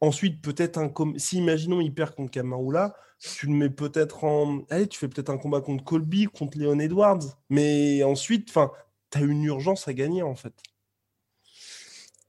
Ensuite, 0.00 0.40
peut-être 0.40 0.78
un. 0.78 0.90
Si, 1.18 1.36
imaginons, 1.36 1.82
il 1.82 1.92
perd 1.94 2.14
contre 2.14 2.30
Kamaru 2.30 2.74
tu 3.18 3.46
le 3.46 3.52
mets 3.52 3.70
peut-être 3.70 4.24
en. 4.24 4.60
Allez, 4.70 4.86
tu 4.86 4.98
fais 4.98 5.08
peut-être 5.08 5.30
un 5.30 5.38
combat 5.38 5.60
contre 5.60 5.84
Colby, 5.84 6.26
contre 6.26 6.58
Leon 6.58 6.78
Edwards. 6.78 7.38
Mais 7.50 8.02
ensuite, 8.04 8.48
enfin, 8.48 8.70
tu 9.10 9.18
as 9.18 9.22
une 9.22 9.44
urgence 9.44 9.86
à 9.86 9.94
gagner, 9.94 10.22
en 10.22 10.34
fait. 10.34 10.54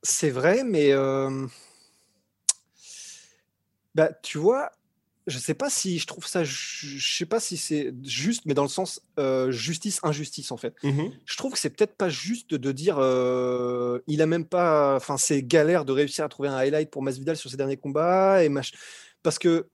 C'est 0.03 0.29
vrai, 0.29 0.63
mais. 0.65 0.91
Euh, 0.91 1.47
bah, 3.97 4.11
tu 4.21 4.37
vois, 4.37 4.71
je 5.25 5.39
sais 5.39 5.55
pas 5.55 5.71
si 5.71 5.97
je 5.97 6.05
trouve 6.05 6.27
ça, 6.27 6.43
je 6.43 7.17
sais 7.17 7.25
pas 7.25 7.39
si 7.39 7.57
c'est 7.57 7.95
juste, 8.03 8.43
mais 8.45 8.53
dans 8.53 8.61
le 8.61 8.69
sens 8.69 9.01
euh, 9.17 9.49
justice 9.49 9.99
injustice 10.03 10.51
en 10.51 10.57
fait. 10.57 10.75
Mmh 10.83 11.05
je 11.25 11.35
trouve 11.35 11.53
que 11.53 11.57
c'est 11.57 11.71
peut-être 11.71 11.95
pas 11.97 12.07
juste 12.07 12.53
de 12.53 12.71
dire, 12.71 12.97
euh, 12.99 13.97
il 14.05 14.21
a 14.21 14.27
même 14.27 14.45
pas, 14.45 14.95
enfin 14.95 15.17
c'est 15.17 15.41
galère 15.41 15.83
de 15.83 15.93
réussir 15.93 16.23
à 16.23 16.29
trouver 16.29 16.47
un 16.47 16.53
highlight 16.53 16.91
pour 16.91 17.01
Masvidal 17.01 17.35
sur 17.35 17.49
ses 17.49 17.57
derniers 17.57 17.77
combats 17.77 18.43
et 18.43 18.51
parce 19.23 19.39
que 19.39 19.67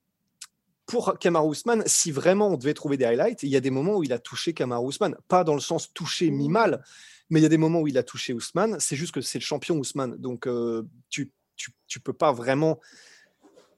pour 0.86 1.20
Kamar 1.20 1.46
Ousmane, 1.46 1.84
si 1.86 2.12
vraiment 2.12 2.48
on 2.48 2.56
devait 2.56 2.74
trouver 2.74 2.96
des 2.96 3.06
highlights, 3.06 3.44
il 3.44 3.50
y 3.50 3.58
a 3.58 3.62
des 3.62 3.72
moments 3.72 3.98
où 3.98 4.04
il 4.04 4.14
a 4.14 4.20
touché 4.20 4.54
Kamar 4.54 4.82
Ousmane, 4.82 5.18
pas 5.28 5.44
dans 5.44 5.54
le 5.54 5.60
sens 5.60 5.92
touché 5.94 6.32
mi-mal, 6.32 6.82
mais 7.30 7.42
il 7.42 7.44
y 7.44 7.46
a 7.46 7.50
des 7.50 7.58
moments 7.58 7.82
où 7.82 7.88
il 7.88 7.98
a 7.98 8.04
touché 8.04 8.32
Ousmane. 8.32 8.78
C'est 8.80 8.96
juste 8.96 9.14
que 9.14 9.20
c'est 9.20 9.40
le 9.40 9.44
champion 9.44 9.76
Ousmane, 9.76 10.16
donc 10.16 10.48
euh, 10.48 10.84
tu, 11.10 11.34
tu, 11.58 11.72
tu 11.88 12.00
peux 12.00 12.14
pas 12.14 12.32
vraiment 12.32 12.80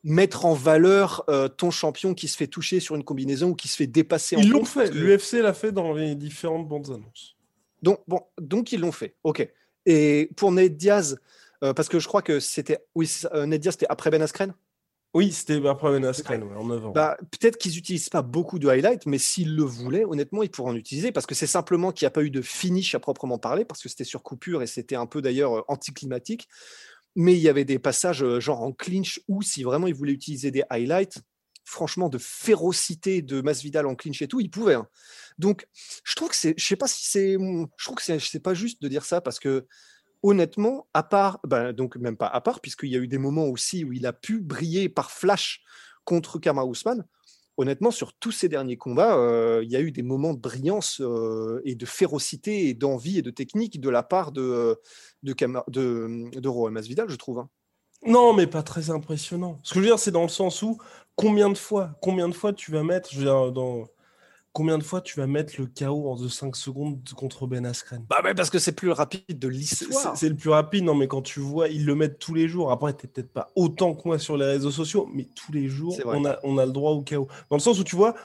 mettre 0.05 0.45
en 0.45 0.53
valeur 0.53 1.25
euh, 1.29 1.47
ton 1.47 1.71
champion 1.71 2.13
qui 2.13 2.27
se 2.27 2.37
fait 2.37 2.47
toucher 2.47 2.79
sur 2.79 2.95
une 2.95 3.03
combinaison 3.03 3.49
ou 3.49 3.55
qui 3.55 3.67
se 3.67 3.75
fait 3.75 3.87
dépasser. 3.87 4.37
Ils 4.39 4.49
l'ont 4.49 4.63
fait. 4.63 4.91
L'UFC 4.93 5.41
l'a 5.41 5.53
fait 5.53 5.71
dans 5.71 5.93
les 5.93 6.15
différentes 6.15 6.67
bandes 6.67 6.91
annonces. 6.91 7.35
Donc, 7.81 7.99
bon, 8.07 8.21
donc 8.39 8.71
ils 8.71 8.79
l'ont 8.79 8.91
fait. 8.91 9.15
Ok. 9.23 9.49
Et 9.87 10.29
pour 10.37 10.51
Ned 10.51 10.77
Diaz, 10.77 11.19
euh, 11.63 11.73
parce 11.73 11.89
que 11.89 11.99
je 11.99 12.07
crois 12.07 12.21
que 12.21 12.39
c'était. 12.39 12.85
Oui, 12.93 13.11
euh, 13.33 13.47
Ned 13.47 13.59
Diaz, 13.59 13.73
c'était 13.73 13.87
après 13.89 14.11
Ben 14.11 14.21
Askren? 14.21 14.53
Oui, 15.15 15.31
c'était 15.31 15.65
après 15.67 15.91
Ben 15.91 16.05
Askren, 16.05 16.43
en 16.43 16.69
avant. 16.69 16.91
Bah, 16.91 17.17
Peut-être 17.31 17.57
qu'ils 17.57 17.73
n'utilisent 17.73 18.09
pas 18.09 18.21
beaucoup 18.21 18.59
de 18.59 18.67
highlights, 18.67 19.07
mais 19.07 19.17
s'ils 19.17 19.55
le 19.55 19.63
voulaient, 19.63 20.05
honnêtement, 20.05 20.43
ils 20.43 20.51
pourraient 20.51 20.71
en 20.71 20.75
utiliser 20.75 21.11
parce 21.11 21.25
que 21.25 21.33
c'est 21.33 21.47
simplement 21.47 21.91
qu'il 21.91 22.05
n'y 22.05 22.09
a 22.09 22.11
pas 22.11 22.21
eu 22.21 22.29
de 22.29 22.43
finish 22.43 22.93
à 22.93 22.99
proprement 22.99 23.39
parler, 23.39 23.65
parce 23.65 23.81
que 23.81 23.89
c'était 23.89 24.03
sur 24.03 24.21
coupure 24.21 24.61
et 24.61 24.67
c'était 24.67 24.95
un 24.95 25.07
peu 25.07 25.23
d'ailleurs 25.23 25.63
anticlimatique 25.67 26.47
mais 27.15 27.33
il 27.33 27.39
y 27.39 27.49
avait 27.49 27.65
des 27.65 27.79
passages 27.79 28.23
euh, 28.23 28.39
genre 28.39 28.61
en 28.61 28.71
clinch 28.71 29.21
où 29.27 29.41
si 29.41 29.63
vraiment 29.63 29.87
il 29.87 29.93
voulait 29.93 30.13
utiliser 30.13 30.51
des 30.51 30.63
highlights, 30.69 31.19
franchement 31.63 32.09
de 32.09 32.17
férocité 32.17 33.21
de 33.21 33.41
Masvidal 33.41 33.87
en 33.87 33.95
clinch 33.95 34.21
et 34.21 34.27
tout, 34.27 34.39
il 34.39 34.49
pouvait. 34.49 34.75
Hein. 34.75 34.87
Donc 35.37 35.67
je 36.03 36.15
trouve 36.15 36.29
que 36.29 36.35
c'est, 36.35 36.53
je 36.57 36.65
sais 36.65 36.75
pas 36.75 36.87
si 36.87 37.05
c'est, 37.09 37.33
je 37.33 37.85
trouve 37.85 37.97
que 37.97 38.19
c'est, 38.19 38.39
pas 38.39 38.53
juste 38.53 38.81
de 38.81 38.87
dire 38.87 39.05
ça 39.05 39.21
parce 39.21 39.39
que 39.39 39.65
honnêtement, 40.23 40.87
à 40.93 41.03
part, 41.03 41.39
ben, 41.43 41.71
donc 41.73 41.97
même 41.97 42.17
pas 42.17 42.27
à 42.27 42.41
part, 42.41 42.59
puisqu'il 42.59 42.89
y 42.89 42.95
a 42.95 42.99
eu 42.99 43.07
des 43.07 43.17
moments 43.17 43.45
aussi 43.45 43.83
où 43.83 43.93
il 43.93 44.05
a 44.05 44.13
pu 44.13 44.41
briller 44.41 44.89
par 44.89 45.11
flash 45.11 45.61
contre 46.03 46.39
Kamar 46.39 46.67
Ousmane, 46.67 47.05
honnêtement, 47.57 47.91
sur 47.91 48.13
tous 48.13 48.31
ces 48.31 48.49
derniers 48.49 48.77
combats, 48.77 49.17
euh, 49.17 49.61
il 49.63 49.71
y 49.71 49.75
a 49.75 49.81
eu 49.81 49.91
des 49.91 50.03
moments 50.03 50.33
de 50.33 50.39
brillance 50.39 51.01
euh, 51.01 51.61
et 51.65 51.75
de 51.75 51.85
férocité 51.85 52.67
et 52.67 52.73
d'envie 52.73 53.19
et 53.19 53.21
de 53.21 53.31
technique 53.31 53.79
de 53.79 53.89
la 53.89 54.03
part 54.03 54.31
de, 54.31 54.79
de, 55.23 55.33
de, 55.67 56.39
de 56.39 56.69
Masvidal, 56.69 57.09
je 57.09 57.15
trouve. 57.15 57.39
Hein. 57.39 57.49
Non, 58.05 58.33
mais 58.33 58.47
pas 58.47 58.63
très 58.63 58.89
impressionnant. 58.89 59.57
Ce 59.63 59.73
que 59.73 59.79
je 59.79 59.85
veux 59.85 59.89
dire, 59.89 59.99
c'est 59.99 60.11
dans 60.11 60.23
le 60.23 60.29
sens 60.29 60.61
où 60.61 60.77
combien 61.15 61.49
de 61.49 61.57
fois, 61.57 61.91
combien 62.01 62.29
de 62.29 62.35
fois 62.35 62.53
tu 62.53 62.71
vas 62.71 62.83
mettre, 62.83 63.09
je 63.11 63.19
veux 63.19 63.25
dire, 63.25 63.51
dans, 63.51 63.87
combien 64.55 64.77
de 64.77 64.83
fois 64.83 65.01
tu 65.01 65.19
vas 65.19 65.27
mettre 65.27 65.55
le 65.59 65.67
KO 65.67 66.09
en 66.09 66.17
5 66.17 66.55
secondes 66.55 66.97
contre 67.15 67.45
Ben 67.45 67.65
Askren? 67.65 68.05
Bah 68.09 68.21
parce 68.35 68.49
que 68.49 68.57
c'est 68.57 68.71
plus 68.71 68.89
rapide 68.89 69.37
de 69.37 69.47
l'histoire. 69.49 70.15
C'est 70.15 70.29
le 70.29 70.35
plus 70.35 70.49
rapide, 70.49 70.85
non 70.85 70.95
mais 70.95 71.09
quand 71.09 71.21
tu 71.21 71.41
vois, 71.41 71.67
ils 71.67 71.85
le 71.85 71.93
mettent 71.93 72.19
tous 72.19 72.33
les 72.33 72.47
jours. 72.47 72.71
Après, 72.71 72.93
t'es 72.93 73.07
peut-être 73.07 73.31
pas 73.31 73.51
autant 73.55 73.93
que 73.93 74.07
moi 74.07 74.17
sur 74.17 74.37
les 74.37 74.45
réseaux 74.45 74.71
sociaux, 74.71 75.09
mais 75.13 75.27
tous 75.35 75.51
les 75.51 75.67
jours, 75.67 75.95
on 76.05 76.25
a, 76.25 76.39
on 76.43 76.57
a 76.57 76.65
le 76.65 76.71
droit 76.71 76.91
au 76.91 77.01
KO. 77.01 77.27
Dans 77.49 77.57
le 77.57 77.61
sens 77.61 77.79
où 77.79 77.83
tu 77.83 77.97
vois, 77.97 78.15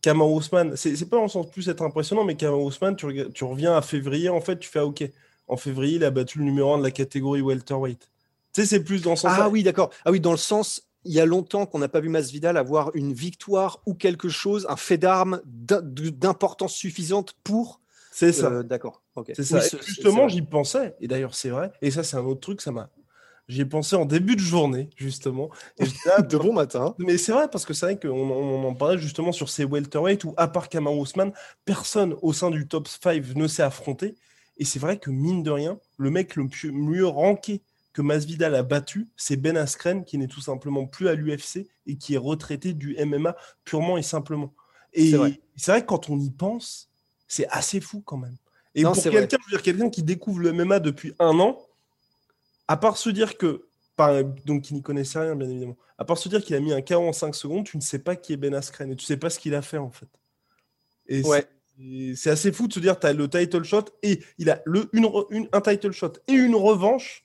Kamar 0.00 0.30
Ousmane, 0.30 0.76
c'est 0.76 1.10
pas 1.10 1.16
dans 1.16 1.24
le 1.24 1.28
sens 1.28 1.50
plus 1.50 1.68
être 1.68 1.82
impressionnant, 1.82 2.24
mais 2.24 2.42
Ousmane, 2.46 2.94
tu, 2.94 3.06
tu, 3.32 3.44
reviens 3.44 3.76
à 3.76 3.82
février, 3.82 4.28
en 4.28 4.40
fait, 4.40 4.58
tu 4.60 4.68
fais 4.70 4.78
ah, 4.78 4.86
OK. 4.86 5.02
En 5.48 5.56
février, 5.56 5.96
il 5.96 6.04
a 6.04 6.12
battu 6.12 6.38
le 6.38 6.44
numéro 6.44 6.72
1 6.72 6.78
de 6.78 6.84
la 6.84 6.92
catégorie 6.92 7.40
welterweight. 7.40 8.08
Tu 8.52 8.60
sais, 8.60 8.66
c'est 8.66 8.84
plus 8.84 9.02
dans 9.02 9.10
le 9.10 9.16
sens. 9.16 9.32
Ah 9.34 9.48
oui, 9.48 9.64
d'accord. 9.64 9.90
Ah 10.04 10.12
oui, 10.12 10.20
dans 10.20 10.30
le 10.30 10.36
sens, 10.36 10.88
il 11.04 11.12
y 11.12 11.20
a 11.20 11.26
longtemps 11.26 11.66
qu'on 11.66 11.78
n'a 11.78 11.88
pas 11.88 12.00
vu 12.00 12.08
Masvidal 12.08 12.56
avoir 12.56 12.94
une 12.94 13.12
victoire 13.12 13.80
ou 13.86 13.94
quelque 13.94 14.28
chose, 14.28 14.66
un 14.68 14.76
fait 14.76 14.98
d'armes 14.98 15.40
d'importance 15.44 16.74
suffisante 16.74 17.34
pour. 17.44 17.80
C'est 18.12 18.32
ça. 18.32 18.50
Euh, 18.50 18.62
d'accord. 18.62 19.02
C'est 19.34 19.44
ça. 19.44 19.60
justement, 19.84 20.28
j'y 20.28 20.42
pensais. 20.42 20.96
Et 21.00 21.08
d'ailleurs, 21.08 21.34
c'est 21.34 21.50
vrai. 21.50 21.72
Et 21.80 21.90
ça, 21.90 22.02
c'est 22.02 22.16
un 22.16 22.24
autre 22.24 22.40
truc. 22.40 22.60
Ça 22.60 22.72
m'a. 22.72 22.90
J'y 23.48 23.62
ai 23.62 23.64
pensé 23.64 23.96
en 23.96 24.04
début 24.04 24.36
de 24.36 24.40
journée, 24.40 24.90
justement. 24.96 25.50
de 25.78 26.36
bon 26.36 26.52
matin. 26.52 26.94
Mais 26.98 27.18
c'est 27.18 27.32
vrai, 27.32 27.48
parce 27.50 27.64
que 27.64 27.74
c'est 27.74 27.86
vrai 27.86 27.98
qu'on 27.98 28.10
on 28.10 28.64
en 28.64 28.74
parlait 28.74 28.98
justement 28.98 29.32
sur 29.32 29.48
ces 29.48 29.64
welterweight 29.64 30.22
où, 30.24 30.34
à 30.36 30.48
part 30.48 30.68
Kamar 30.68 30.94
Ousmane, 30.94 31.32
personne 31.64 32.14
au 32.22 32.32
sein 32.32 32.50
du 32.50 32.68
top 32.68 32.86
5 32.86 33.34
ne 33.34 33.48
s'est 33.48 33.62
affronté. 33.62 34.14
Et 34.58 34.64
c'est 34.64 34.78
vrai 34.78 34.98
que, 34.98 35.10
mine 35.10 35.42
de 35.42 35.50
rien, 35.50 35.78
le 35.96 36.10
mec 36.10 36.36
le 36.36 36.48
mieux 36.70 37.06
ranké 37.06 37.62
que 37.92 38.02
Masvidal 38.02 38.54
a 38.54 38.62
battu, 38.62 39.08
c'est 39.16 39.36
Ben 39.36 39.56
Askren 39.56 40.04
qui 40.04 40.18
n'est 40.18 40.28
tout 40.28 40.40
simplement 40.40 40.86
plus 40.86 41.08
à 41.08 41.14
l'UFC 41.14 41.68
et 41.86 41.96
qui 41.96 42.14
est 42.14 42.18
retraité 42.18 42.72
du 42.72 42.96
MMA 43.04 43.36
purement 43.64 43.98
et 43.98 44.02
simplement. 44.02 44.54
Et 44.92 45.10
c'est 45.10 45.16
vrai. 45.72 45.82
que 45.82 45.86
quand 45.86 46.08
on 46.10 46.18
y 46.18 46.30
pense, 46.30 46.90
c'est 47.26 47.48
assez 47.48 47.80
fou 47.80 48.00
quand 48.00 48.16
même. 48.16 48.36
Et 48.74 48.82
pour 48.82 48.94
quelqu'un, 48.94 49.38
quelqu'un 49.62 49.90
qui 49.90 50.02
découvre 50.02 50.40
le 50.40 50.52
MMA 50.52 50.78
depuis 50.78 51.12
un 51.18 51.38
an, 51.40 51.58
à 52.68 52.76
part 52.76 52.96
se 52.96 53.10
dire 53.10 53.36
que, 53.36 53.66
donc 54.46 54.62
qui 54.62 54.74
n'y 54.74 54.82
connaissait 54.82 55.18
rien 55.18 55.34
bien 55.34 55.48
évidemment, 55.48 55.76
à 55.98 56.04
part 56.04 56.16
se 56.16 56.28
dire 56.28 56.42
qu'il 56.42 56.56
a 56.56 56.60
mis 56.60 56.72
un 56.72 56.80
KO 56.80 56.94
en 56.94 57.12
5 57.12 57.34
secondes, 57.34 57.64
tu 57.64 57.76
ne 57.76 57.82
sais 57.82 57.98
pas 57.98 58.16
qui 58.16 58.32
est 58.32 58.36
Ben 58.36 58.54
Askren 58.54 58.90
et 58.90 58.96
tu 58.96 59.04
ne 59.04 59.06
sais 59.06 59.16
pas 59.16 59.30
ce 59.30 59.38
qu'il 59.38 59.54
a 59.54 59.62
fait 59.62 59.78
en 59.78 59.90
fait. 59.90 60.08
Et 61.08 61.22
c'est 62.14 62.30
assez 62.30 62.52
fou 62.52 62.68
de 62.68 62.72
se 62.72 62.80
dire, 62.80 62.98
tu 62.98 63.06
as 63.06 63.12
le 63.12 63.28
title 63.28 63.64
shot 63.64 63.86
et 64.02 64.20
il 64.38 64.50
a 64.50 64.62
le, 64.64 64.88
une, 64.92 65.48
un 65.52 65.60
title 65.60 65.92
shot 65.92 66.12
et 66.28 66.32
une 66.32 66.54
revanche 66.54 67.24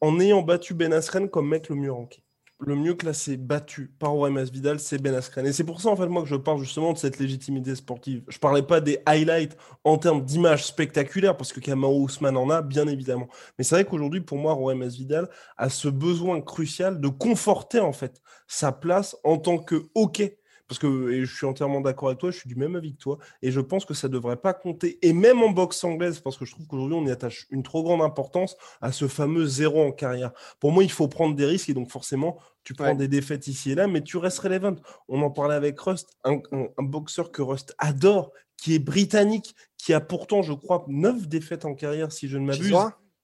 en 0.00 0.20
ayant 0.20 0.42
battu 0.42 0.74
Ben 0.74 0.92
Askren 0.92 1.28
comme 1.28 1.48
mec 1.48 1.68
le 1.68 1.76
mieux 1.76 1.92
ranké. 1.92 2.22
Le 2.60 2.74
mieux 2.74 2.94
classé, 2.94 3.36
battu 3.36 3.94
par 4.00 4.16
OMS 4.16 4.50
Vidal, 4.50 4.80
c'est 4.80 5.00
Ben 5.00 5.14
Askren. 5.14 5.46
Et 5.46 5.52
c'est 5.52 5.62
pour 5.62 5.80
ça, 5.80 5.90
en 5.90 5.96
fait, 5.96 6.08
moi, 6.08 6.22
que 6.22 6.28
je 6.28 6.34
parle 6.34 6.58
justement 6.58 6.92
de 6.92 6.98
cette 6.98 7.20
légitimité 7.20 7.76
sportive. 7.76 8.24
Je 8.26 8.38
parlais 8.38 8.64
pas 8.64 8.80
des 8.80 8.98
highlights 9.06 9.56
en 9.84 9.96
termes 9.96 10.24
d'images 10.24 10.66
spectaculaires, 10.66 11.36
parce 11.36 11.52
que 11.52 11.60
Kamau 11.60 12.00
Ousmane 12.02 12.36
en 12.36 12.50
a, 12.50 12.60
bien 12.60 12.88
évidemment. 12.88 13.28
Mais 13.56 13.64
c'est 13.64 13.76
vrai 13.76 13.84
qu'aujourd'hui, 13.84 14.22
pour 14.22 14.38
moi, 14.38 14.54
OMS 14.54 14.88
Vidal 14.88 15.28
a 15.56 15.68
ce 15.68 15.86
besoin 15.86 16.40
crucial 16.40 17.00
de 17.00 17.06
conforter, 17.06 17.78
en 17.78 17.92
fait, 17.92 18.20
sa 18.48 18.72
place 18.72 19.16
en 19.22 19.38
tant 19.38 19.58
que 19.58 19.88
hockey 19.94 20.40
parce 20.68 20.78
que 20.78 21.10
et 21.10 21.24
je 21.24 21.34
suis 21.34 21.46
entièrement 21.46 21.80
d'accord 21.80 22.08
avec 22.08 22.20
toi, 22.20 22.30
je 22.30 22.38
suis 22.38 22.48
du 22.48 22.54
même 22.54 22.76
avis 22.76 22.92
que 22.92 22.98
toi, 22.98 23.18
et 23.42 23.50
je 23.50 23.60
pense 23.60 23.84
que 23.84 23.94
ça 23.94 24.06
ne 24.08 24.12
devrait 24.12 24.36
pas 24.36 24.52
compter, 24.52 24.98
et 25.02 25.12
même 25.12 25.42
en 25.42 25.50
boxe 25.50 25.82
anglaise, 25.82 26.20
parce 26.20 26.36
que 26.36 26.44
je 26.44 26.52
trouve 26.52 26.66
qu'aujourd'hui 26.66 26.96
on 26.96 27.06
y 27.06 27.10
attache 27.10 27.46
une 27.50 27.62
trop 27.62 27.82
grande 27.82 28.02
importance 28.02 28.56
à 28.80 28.92
ce 28.92 29.08
fameux 29.08 29.46
zéro 29.46 29.82
en 29.82 29.92
carrière. 29.92 30.32
Pour 30.60 30.72
moi, 30.72 30.84
il 30.84 30.90
faut 30.90 31.08
prendre 31.08 31.34
des 31.34 31.46
risques, 31.46 31.70
et 31.70 31.74
donc 31.74 31.90
forcément, 31.90 32.38
tu 32.64 32.74
prends 32.74 32.94
des 32.94 33.08
défaites 33.08 33.46
ici 33.48 33.72
et 33.72 33.74
là, 33.74 33.86
mais 33.86 34.02
tu 34.02 34.18
restes 34.18 34.40
relevant. 34.40 34.76
On 35.08 35.22
en 35.22 35.30
parlait 35.30 35.54
avec 35.54 35.80
Rust, 35.80 36.18
un, 36.24 36.40
un 36.52 36.82
boxeur 36.82 37.32
que 37.32 37.40
Rust 37.40 37.74
adore, 37.78 38.30
qui 38.58 38.74
est 38.74 38.78
britannique, 38.78 39.54
qui 39.78 39.94
a 39.94 40.00
pourtant, 40.00 40.42
je 40.42 40.52
crois, 40.52 40.84
neuf 40.88 41.28
défaites 41.28 41.64
en 41.64 41.74
carrière, 41.74 42.12
si 42.12 42.28
je 42.28 42.36
ne 42.36 42.44
m'abuse 42.44 42.74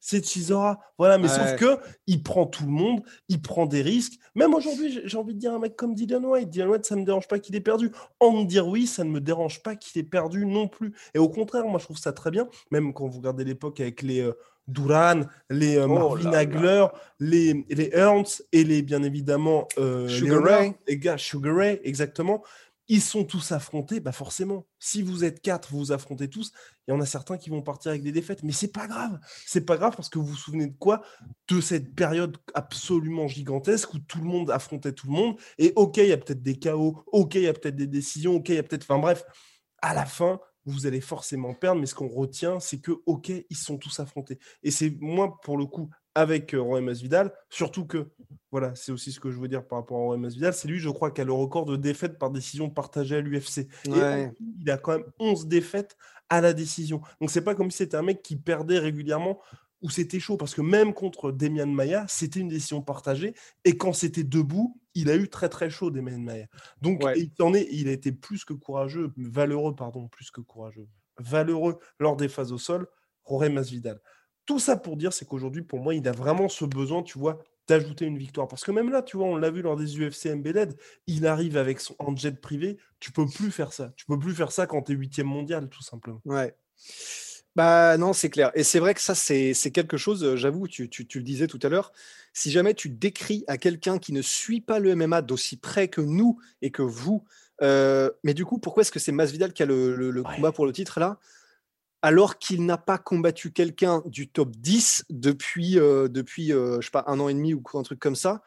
c'est 0.05 0.23
Chisora. 0.23 0.81
Voilà, 0.99 1.17
mais 1.17 1.29
sauf 1.29 1.57
que 1.57 1.79
il 2.07 2.23
prend 2.23 2.45
tout 2.45 2.67
le 2.67 2.71
monde, 2.71 3.03
il 3.31 3.41
prend 3.41 3.65
des 3.65 3.81
risques. 3.81 4.19
Même 4.35 4.53
aujourd'hui, 4.53 5.01
j'ai 5.03 5.17
envie 5.17 5.33
de 5.33 5.39
dire 5.39 5.55
un 5.55 5.59
mec 5.59 5.77
comme 5.77 5.95
Dylan 5.95 6.27
White. 6.27 6.51
Dylan 6.51 6.69
White, 6.69 6.85
ça 6.85 6.95
ne 6.95 7.01
me 7.01 7.07
dérange 7.07 7.27
pas 7.27 7.39
qu'il 7.39 7.57
ait 7.57 7.61
perdu. 7.61 7.91
En 8.21 8.33
me 8.33 8.45
dire 8.45 8.69
oui, 8.69 8.87
ça 8.87 9.03
ne 9.03 9.09
me 9.09 9.21
dérange 9.21 9.63
pas 9.63 9.77
qu'il 9.77 9.99
ait 9.99 10.05
perdu 10.05 10.45
non 10.45 10.69
plus. 10.69 10.93
Et 11.15 11.19
au 11.19 11.31
contraire, 11.31 11.65
moi, 11.65 11.79
je 11.79 11.85
trouve 11.85 11.97
ça 11.97 12.13
très 12.13 12.31
bien. 12.31 12.47
Même 12.71 12.93
quand 12.93 13.09
vous 13.09 13.17
regardez 13.17 13.45
l'époque 13.45 13.81
avec 13.81 14.03
les 14.03 14.21
euh, 14.21 14.35
Duran, 14.69 15.23
les 15.49 15.79
euh, 15.79 15.87
oh 15.89 16.19
Hagler, 16.35 16.87
les, 17.19 17.65
les 17.71 17.89
Ernst 17.95 18.47
et 18.53 18.63
les, 18.63 18.83
bien 18.83 19.03
évidemment, 19.03 19.69
euh, 19.79 20.07
Sugar 20.07 20.43
Ray. 20.43 20.75
Les 20.87 20.99
gars, 20.99 21.17
Sugar 21.17 21.57
Ray, 21.57 21.81
exactement 21.83 22.43
ils 22.89 23.01
sont 23.01 23.25
tous 23.25 23.53
affrontés, 23.53 24.01
bah 24.01 24.13
forcément, 24.13 24.67
si 24.79 25.03
vous 25.03 25.25
êtes 25.25 25.41
quatre, 25.41 25.71
vous 25.71 25.79
vous 25.79 25.93
affrontez 25.93 26.29
tous, 26.29 26.53
il 26.87 26.91
y 26.91 26.95
en 26.95 27.01
a 27.01 27.07
certains 27.07 27.39
qui 27.39 27.49
vont 27.49 27.63
partir 27.63 27.91
avec 27.91 28.03
des 28.03 28.13
défaites, 28.13 28.43
mais 28.43 28.53
c'est 28.53 28.73
pas 28.73 28.87
grave, 28.87 29.19
c'est 29.47 29.65
pas 29.65 29.77
grave 29.77 29.97
parce 29.97 30.09
que 30.09 30.19
vous 30.19 30.27
vous 30.27 30.37
souvenez 30.37 30.67
de 30.67 30.77
quoi? 30.77 31.03
De 31.49 31.61
cette 31.61 31.95
période 31.95 32.37
absolument 32.53 33.27
gigantesque 33.27 33.95
où 33.95 33.99
tout 33.99 34.19
le 34.19 34.27
monde 34.27 34.51
affrontait 34.51 34.93
tout 34.93 35.07
le 35.07 35.15
monde, 35.15 35.41
et 35.59 35.73
ok, 35.77 35.97
il 35.99 36.09
y 36.09 36.13
a 36.13 36.19
peut-être 36.19 36.43
des 36.43 36.59
chaos, 36.59 37.03
ok, 37.07 37.37
il 37.37 37.43
y 37.43 37.49
a 37.49 37.55
peut-être 37.55 37.77
des 37.77 37.87
décisions, 37.87 38.37
ok, 38.37 38.51
il 38.51 38.57
y 38.57 38.59
a 38.59 38.63
peut-être, 38.63 38.85
enfin 38.85 38.99
bref, 38.99 39.25
à 39.81 39.95
la 39.95 40.05
fin, 40.05 40.41
vous 40.67 40.87
allez 40.87 41.01
forcément 41.01 41.55
perdre, 41.55 41.81
mais 41.81 41.87
ce 41.87 41.95
qu'on 41.95 42.09
retient, 42.09 42.61
c'est 42.61 42.81
que 42.81 42.93
ok, 43.07 43.31
ils 43.49 43.57
sont 43.57 43.79
tous 43.79 44.01
affrontés, 44.01 44.39
et 44.63 44.71
c'est 44.71 44.97
moi 45.01 45.39
pour 45.43 45.57
le 45.57 45.67
coup 45.67 45.91
avec 46.15 46.55
euh, 46.55 46.61
Roy 46.61 46.81
Vidal, 46.81 47.33
surtout 47.51 47.87
que, 47.87 48.11
voilà, 48.51 48.75
c'est 48.75 48.93
aussi 48.93 49.13
ce 49.13 49.21
que 49.21 49.31
je 49.31 49.39
veux 49.39 49.49
dire 49.49 49.67
par 49.67 49.81
rapport 49.81 49.99
à 49.99 50.05
Roy 50.05 50.29
Vidal, 50.29 50.55
c'est 50.55 50.69
lui, 50.69 50.79
je 50.79 50.89
crois, 50.89 51.11
qui 51.11 51.21
a 51.21 51.25
le 51.25 51.33
record 51.33 51.65
de 51.65 51.77
défaites 51.77 52.19
par 52.19 52.31
décision 52.31 52.71
partagée 52.71 53.17
à 53.17 53.21
l'UFC. 53.21 53.69
il 53.87 54.71
a 54.71 54.77
quand 54.77 54.93
même 54.93 55.07
11 55.19 55.47
défaites 55.47 55.97
à 56.29 56.41
la 56.41 56.53
décision. 56.53 57.01
Donc 57.21 57.31
c'est 57.31 57.45
pas 57.45 57.55
comme 57.55 57.71
si 57.71 57.79
c'était 57.79 57.97
un 57.97 58.03
mec 58.03 58.23
qui 58.23 58.37
perdait 58.37 58.79
régulièrement 58.79 59.41
ou 59.85 59.91
c'était 59.91 60.19
chaud, 60.19 60.39
parce 60.39 60.55
que 60.55 60.63
même 60.63 60.95
contre 60.95 61.31
Demian 61.31 61.67
Maya, 61.67 62.07
c'était 62.09 62.41
une 62.41 62.49
décision 62.49 62.81
partagée, 62.81 63.35
et 63.67 63.77
quand 63.77 63.93
c'était 63.93 64.25
debout, 64.25 64.81
il 64.95 65.11
a 65.11 65.17
eu 65.17 65.29
très 65.29 65.51
très 65.51 65.69
chaud, 65.69 65.91
Demian 65.91 66.21
Maya. 66.21 66.47
Donc 66.81 67.05
il, 67.17 67.31
en 67.43 67.53
est, 67.53 67.69
il 67.71 67.89
a 67.89 67.93
été 67.93 68.11
plus 68.11 68.47
que 68.47 68.55
courageux, 68.55 69.13
valeureux, 69.19 69.77
pardon, 69.77 70.09
plus 70.09 70.31
que 70.31 70.41
courageux, 70.41 70.89
valeureux 71.19 71.79
lors 71.99 72.17
des 72.17 72.29
phases 72.29 72.51
au 72.51 72.57
sol, 72.57 72.89
Rory 73.25 73.51
Masvidal. 73.51 74.01
Tout 74.47 74.59
ça 74.59 74.77
pour 74.77 74.97
dire, 74.97 75.13
c'est 75.13 75.27
qu'aujourd'hui, 75.27 75.63
pour 75.63 75.81
moi, 75.81 75.95
il 75.95 76.07
a 76.07 76.13
vraiment 76.13 76.49
ce 76.49 76.65
besoin, 76.65 77.03
tu 77.03 77.19
vois, 77.19 77.39
d'ajouter 77.67 78.05
une 78.05 78.19
victoire. 78.19 78.47
Parce 78.47 78.65
que 78.65 78.71
même 78.71 78.91
là, 78.91 79.03
tu 79.03 79.17
vois, 79.17 79.27
on 79.27 79.37
l'a 79.37 79.51
vu 79.51 79.63
lors 79.63 79.77
des 79.77 79.99
UFC 79.99 80.27
MBLED, 80.27 80.77
il 81.07 81.27
arrive 81.27 81.57
avec 81.57 81.81
son 81.81 81.95
jet 82.17 82.41
privé. 82.41 82.77
Tu 83.01 83.11
peux 83.11 83.27
plus 83.27 83.51
faire 83.51 83.73
ça. 83.73 83.93
Tu 83.97 84.05
peux 84.07 84.19
plus 84.19 84.35
faire 84.35 84.53
ça 84.53 84.67
quand 84.67 84.83
tu 84.83 84.93
es 84.93 84.95
huitième 84.95 85.27
mondial, 85.27 85.69
tout 85.69 85.83
simplement. 85.83 86.21
Ouais. 86.25 86.55
Bah 87.57 87.97
non, 87.97 88.13
c'est 88.13 88.31
clair. 88.31 88.51
Et 88.55 88.65
c'est 88.65 88.81
vrai 88.81 88.95
que 88.95 89.01
ça, 89.01 89.15
c'est 89.15 89.55
quelque 89.73 89.97
chose, 89.97 90.25
euh, 90.25 90.37
j'avoue, 90.37 90.67
tu, 90.67 90.89
tu, 90.91 91.07
le 91.15 91.25
disais 91.25 91.47
tout 91.47 91.61
à 91.63 91.69
l'heure, 91.69 91.93
si 92.33 92.51
jamais 92.51 92.75
tu 92.75 92.89
décris 92.89 93.45
à 93.47 93.59
quelqu'un 93.59 93.99
qui 93.99 94.13
ne 94.13 94.23
suit 94.23 94.61
pas 94.61 94.81
le 94.81 94.97
MMA 94.97 95.23
d'aussi 95.23 95.57
près 95.57 95.87
que 95.87 96.01
nous 96.01 96.41
et 96.63 96.73
que 96.73 96.83
vous, 96.83 97.25
euh, 97.63 98.11
mais 98.25 98.35
du 98.35 98.45
coup, 98.45 98.59
pourquoi 98.59 98.81
est-ce 98.81 98.91
que 98.91 98.99
c'est 98.99 99.13
Masvidal 99.13 99.53
qui 99.53 99.63
a 99.63 99.67
le, 99.67 100.23
combat 100.23 100.51
pour 100.51 100.67
le 100.67 100.73
titre 100.73 100.99
là? 100.99 101.19
Alors 102.05 102.39
qu'il 102.39 102.67
n'a 102.67 102.77
pas 102.77 102.99
combattu 102.99 103.51
quelqu'un 103.51 104.03
du 104.05 104.29
top 104.29 104.51
10 104.51 105.07
depuis, 105.09 105.79
euh, 105.79 106.07
depuis 106.07 106.53
euh, 106.53 106.79
je 106.83 106.85
sais 106.85 106.91
pas, 106.91 107.05
un 107.07 107.19
an 107.19 107.31
et 107.31 107.35
demi 107.35 107.55
ou 107.55 107.63
un 107.73 107.83
truc 107.83 107.99
comme 107.99 108.15
ça, 108.15 108.43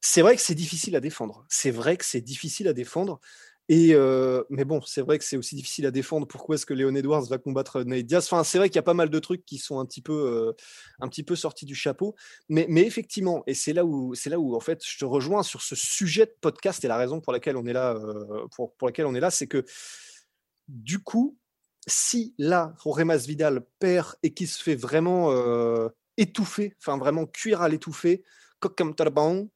c'est 0.00 0.22
vrai 0.22 0.34
que 0.34 0.42
c'est 0.42 0.56
difficile 0.56 0.96
à 0.96 1.00
défendre. 1.00 1.46
C'est 1.48 1.70
vrai 1.70 1.96
que 1.96 2.04
c'est 2.04 2.20
difficile 2.20 2.66
à 2.66 2.72
défendre. 2.72 3.20
Et 3.68 3.94
euh, 3.94 4.42
mais 4.50 4.64
bon, 4.64 4.80
c'est 4.82 5.02
vrai 5.02 5.20
que 5.20 5.24
c'est 5.24 5.36
aussi 5.36 5.54
difficile 5.54 5.86
à 5.86 5.92
défendre. 5.92 6.26
Pourquoi 6.26 6.56
est-ce 6.56 6.66
que 6.66 6.74
Léon 6.74 6.96
Edwards 6.96 7.22
va 7.26 7.38
combattre 7.38 7.84
Nate 7.84 8.12
Enfin, 8.14 8.42
c'est 8.42 8.58
vrai 8.58 8.68
qu'il 8.68 8.74
y 8.74 8.80
a 8.80 8.82
pas 8.82 8.92
mal 8.92 9.08
de 9.08 9.18
trucs 9.20 9.44
qui 9.46 9.58
sont 9.58 9.78
un 9.78 9.86
petit 9.86 10.02
peu, 10.02 10.12
euh, 10.12 10.52
un 10.98 11.06
petit 11.06 11.22
peu 11.22 11.36
sortis 11.36 11.66
du 11.66 11.76
chapeau. 11.76 12.16
Mais, 12.48 12.66
effectivement, 12.84 13.44
et 13.46 13.54
c'est 13.54 13.72
là 13.72 13.84
où, 13.84 14.16
c'est 14.16 14.30
là 14.30 14.40
où 14.40 14.56
en 14.56 14.60
fait, 14.60 14.84
je 14.84 14.98
te 14.98 15.04
rejoins 15.04 15.44
sur 15.44 15.62
ce 15.62 15.76
sujet 15.76 16.26
de 16.26 16.34
podcast 16.40 16.84
et 16.84 16.88
la 16.88 16.96
raison 16.96 17.20
pour 17.20 17.32
laquelle 17.32 17.56
on 17.56 17.66
est 17.66 17.72
là, 17.72 17.96
pour, 18.56 18.74
pour 18.74 18.88
laquelle 18.88 19.06
on 19.06 19.14
est 19.14 19.20
là, 19.20 19.30
c'est 19.30 19.46
que 19.46 19.64
du 20.66 20.98
coup, 20.98 21.36
si 21.90 22.34
là, 22.38 22.74
Roremas 22.78 23.24
Vidal 23.26 23.64
perd 23.78 24.14
et 24.22 24.32
qu'il 24.32 24.48
se 24.48 24.62
fait 24.62 24.74
vraiment 24.74 25.32
étouffer, 26.16 26.74
enfin 26.78 26.98
vraiment 26.98 27.26
cuire 27.26 27.62
à 27.62 27.68
l'étouffer, 27.68 28.22
comme 28.60 28.94
Tarbang, 28.94 29.48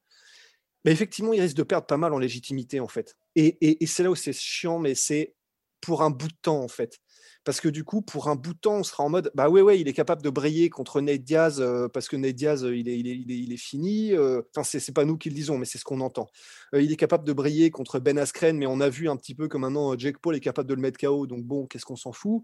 mais 0.85 0.93
effectivement, 0.93 1.33
il 1.33 1.41
risque 1.41 1.57
de 1.57 1.63
perdre 1.63 1.87
pas 1.87 1.97
mal 1.97 2.13
en 2.13 2.19
légitimité, 2.19 2.81
en 2.81 2.89
fait. 2.89 3.17
Et, 3.37 3.79
c'est 3.87 4.03
là 4.03 4.11
où 4.11 4.15
c'est 4.15 4.33
chiant, 4.33 4.79
mais 4.79 4.95
c'est 4.95 5.35
pour 5.81 6.03
un 6.03 6.11
bout 6.11 6.29
de 6.29 6.37
temps, 6.43 6.63
en 6.63 6.69
fait. 6.69 6.99
Parce 7.45 7.61
que 7.61 7.69
du 7.69 7.85
coup, 7.85 8.01
pour 8.01 8.29
un 8.29 8.37
bout 8.37 8.55
de 8.55 8.59
temps, 8.59 8.77
on 8.77 8.83
sera 8.83 9.05
en 9.05 9.11
mode, 9.11 9.31
bah 9.35 9.51
ouais, 9.51 9.61
ouais, 9.61 9.79
il 9.79 9.87
est 9.87 9.93
capable 9.93 10.23
de 10.23 10.31
briller 10.31 10.71
contre 10.71 11.03
Nate 11.03 11.23
Diaz, 11.23 11.61
euh, 11.61 11.89
parce 11.89 12.09
que 12.09 12.17
Nate 12.17 12.35
Diaz, 12.35 12.65
euh, 12.65 12.75
il, 12.75 12.89
est, 12.89 12.99
il, 12.99 13.07
est, 13.07 13.17
il, 13.17 13.53
est, 13.53 13.59
fini. 13.59 14.15
Euh, 14.15 14.41
enfin, 14.57 14.65
c'est 14.65 14.95
pas 14.95 15.05
nous 15.05 15.19
qui 15.19 15.29
le 15.29 15.35
disons, 15.35 15.59
mais 15.59 15.67
c'est 15.67 15.77
ce 15.77 15.85
qu'on 15.85 16.01
entend. 16.01 16.27
il 16.73 16.91
est 16.91 16.97
capable 16.97 17.27
de 17.27 17.33
briller 17.35 17.71
contre 17.71 17.99
Ben 17.99 18.19
Askren, 18.19 18.57
mais 18.57 18.67
on 18.67 18.81
a 18.81 18.89
vu 18.89 19.11
un 19.11 19.17
petit 19.17 19.35
peu 19.35 19.47
que 19.49 19.59
maintenant, 19.59 19.97
Jake 19.99 20.19
Paul 20.19 20.35
est 20.35 20.41
capable 20.41 20.69
de 20.69 20.75
le 20.75 20.81
mettre 20.81 20.99
KO, 20.99 21.27
donc 21.27 21.45
bon, 21.45 21.67
qu'est-ce 21.67 21.85
qu'on 21.85 21.97
s'en 21.97 22.13
fout? 22.13 22.43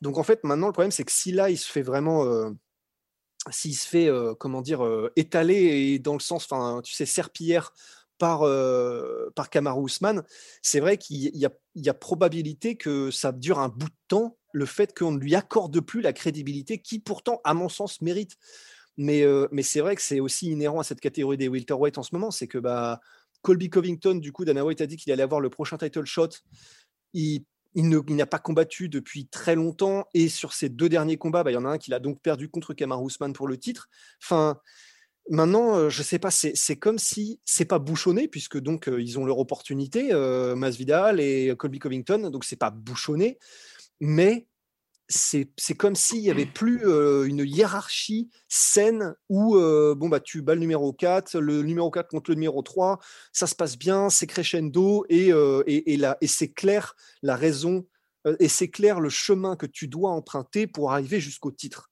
Donc 0.00 0.16
en 0.16 0.22
fait, 0.22 0.44
maintenant, 0.44 0.68
le 0.68 0.72
problème, 0.72 0.92
c'est 0.92 1.04
que 1.04 1.12
si 1.12 1.32
là, 1.32 1.50
il 1.50 1.58
se 1.58 1.70
fait 1.70 1.82
vraiment 1.82 2.24
s'il 3.50 3.74
se 3.74 3.88
fait, 3.88 4.08
comment 4.38 4.62
dire, 4.62 4.86
étaler 5.16 5.56
et 5.56 5.98
dans 5.98 6.14
le 6.14 6.20
sens, 6.20 6.44
enfin, 6.44 6.80
tu 6.84 6.92
sais, 6.92 7.06
serpillière 7.06 7.72
par, 8.18 8.40
par 9.34 9.50
Kamaru 9.50 9.86
Usman, 9.86 10.22
c'est 10.62 10.80
vrai 10.80 10.98
qu'il 10.98 11.16
y, 11.16 11.46
y, 11.76 11.88
a 11.88 11.94
probabilité 11.94 12.76
que 12.76 13.10
ça 13.10 13.32
dure 13.32 13.58
un 13.58 13.68
bout 13.68 13.88
de 13.88 13.94
temps, 14.08 14.36
le 14.52 14.66
fait 14.66 14.96
qu'on 14.96 15.12
ne 15.12 15.18
lui 15.18 15.34
accorde 15.34 15.80
plus 15.80 16.00
la 16.00 16.12
crédibilité 16.12 16.78
qui 16.78 16.98
pourtant, 16.98 17.40
à 17.44 17.54
mon 17.54 17.68
sens, 17.68 18.00
mérite. 18.00 18.36
Mais, 18.96 19.24
mais 19.52 19.62
c'est 19.62 19.80
vrai 19.80 19.94
que 19.94 20.02
c'est 20.02 20.18
aussi 20.18 20.50
inhérent 20.50 20.80
à 20.80 20.84
cette 20.84 21.00
catégorie 21.00 21.36
des 21.36 21.48
welterweight 21.48 21.98
en 21.98 22.02
ce 22.02 22.14
moment, 22.14 22.32
c'est 22.32 22.48
que 22.48 22.58
bah, 22.58 23.00
Colby 23.42 23.70
Covington, 23.70 24.16
du 24.16 24.32
coup, 24.32 24.44
Dana 24.44 24.64
White 24.64 24.80
a 24.80 24.86
dit 24.86 24.96
qu'il 24.96 25.12
allait 25.12 25.22
avoir 25.22 25.40
le 25.40 25.50
prochain 25.50 25.78
title 25.78 26.04
shot. 26.04 26.30
Il 27.14 27.44
il 27.74 28.16
n'a 28.16 28.26
pas 28.26 28.38
combattu 28.38 28.88
depuis 28.88 29.28
très 29.28 29.54
longtemps 29.54 30.06
et 30.14 30.28
sur 30.28 30.52
ses 30.52 30.68
deux 30.68 30.88
derniers 30.88 31.16
combats, 31.16 31.44
bah, 31.44 31.50
il 31.50 31.54
y 31.54 31.58
en 31.58 31.64
a 31.64 31.68
un 31.68 31.78
qu'il 31.78 31.94
a 31.94 32.00
donc 32.00 32.20
perdu 32.20 32.48
contre 32.48 32.74
Kamar 32.74 33.02
Ousmane 33.02 33.32
pour 33.32 33.46
le 33.46 33.56
titre. 33.56 33.88
Enfin, 34.22 34.58
maintenant, 35.30 35.76
euh, 35.76 35.90
je 35.90 36.02
sais 36.02 36.18
pas, 36.18 36.30
c'est 36.30 36.76
comme 36.76 36.98
si 36.98 37.40
c'est 37.44 37.64
pas 37.64 37.78
bouchonné 37.78 38.28
puisque 38.28 38.58
donc 38.58 38.88
euh, 38.88 39.00
ils 39.00 39.18
ont 39.18 39.24
leur 39.24 39.38
opportunité, 39.38 40.12
euh, 40.12 40.54
Masvidal 40.56 41.20
et 41.20 41.54
Colby 41.56 41.78
Covington, 41.78 42.30
donc 42.30 42.44
c'est 42.44 42.56
pas 42.56 42.70
bouchonné, 42.70 43.38
mais 44.00 44.46
c'est 45.10 45.48
comme 45.78 45.94
s'il 45.94 46.20
n'y 46.20 46.30
avait 46.30 46.44
plus 46.44 46.82
une 46.84 47.42
hiérarchie 47.42 48.28
saine 48.46 49.14
où 49.30 49.54
bon, 49.54 50.08
bah, 50.10 50.20
tu 50.20 50.42
bats 50.42 50.52
le 50.52 50.60
numéro 50.60 50.92
4, 50.92 51.40
le 51.40 51.62
numéro 51.62 51.90
4 51.90 52.08
contre 52.08 52.30
le 52.30 52.34
numéro 52.34 52.60
3, 52.60 52.98
ça 53.32 53.46
se 53.46 53.54
passe 53.54 53.78
bien, 53.78 54.10
c'est 54.10 54.26
crescendo 54.26 55.06
et, 55.08 55.28
et, 55.28 55.94
et, 55.94 56.00
et 56.20 56.26
c'est 56.26 56.52
clair 56.52 56.94
la 57.22 57.36
raison 57.36 57.86
et 58.38 58.48
c'est 58.48 58.68
clair 58.68 59.00
le 59.00 59.08
chemin 59.08 59.56
que 59.56 59.64
tu 59.64 59.88
dois 59.88 60.10
emprunter 60.10 60.66
pour 60.66 60.92
arriver 60.92 61.20
jusqu'au 61.20 61.52
titre. 61.52 61.90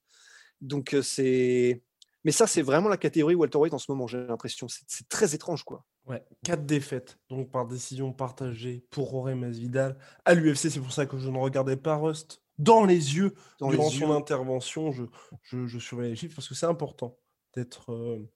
Donc 0.61 0.95
c'est. 1.03 1.83
Mais 2.27 2.33
ça, 2.33 2.49
c'est 2.49 2.61
vraiment 2.61 2.89
la 2.89 2.97
catégorie 2.97 3.37
welterweight 3.37 3.73
en 3.73 3.79
ce 3.79 3.89
moment, 3.89 4.09
j'ai 4.09 4.19
l'impression. 4.19 4.67
C'est 4.69 5.09
très 5.09 5.37
étrange, 5.37 5.63
quoi. 5.63 5.85
Ouais, 6.07 6.25
quatre 6.43 6.67
défaites, 6.67 7.21
donc 7.31 7.53
par 7.53 7.69
décision 7.69 8.13
partagée 8.13 8.85
pour 8.91 9.11
Roré 9.11 9.37
Masvidal 9.37 9.97
à 10.25 10.35
l'UFC. 10.35 10.69
C'est 10.69 10.81
pour 10.81 10.91
ça 10.91 11.07
que 11.07 11.19
je 11.19 11.31
ne 11.31 11.39
regardais 11.39 11.77
pas 11.77 11.95
Rust 11.95 12.43
dans 12.59 12.85
les 12.85 13.15
yeux 13.17 13.33
durant 13.61 13.91
son 13.91 14.11
intervention. 14.11 14.91
Je, 14.91 15.05
je, 15.45 15.69
je, 15.69 15.79
surveille 15.79 16.11
les 16.11 16.17
chiffres 16.17 16.35
parce 16.35 16.49
que 16.49 16.57
c'est 16.57 16.67
important 16.67 17.17
d'être 17.55 17.93
euh, 17.93 18.29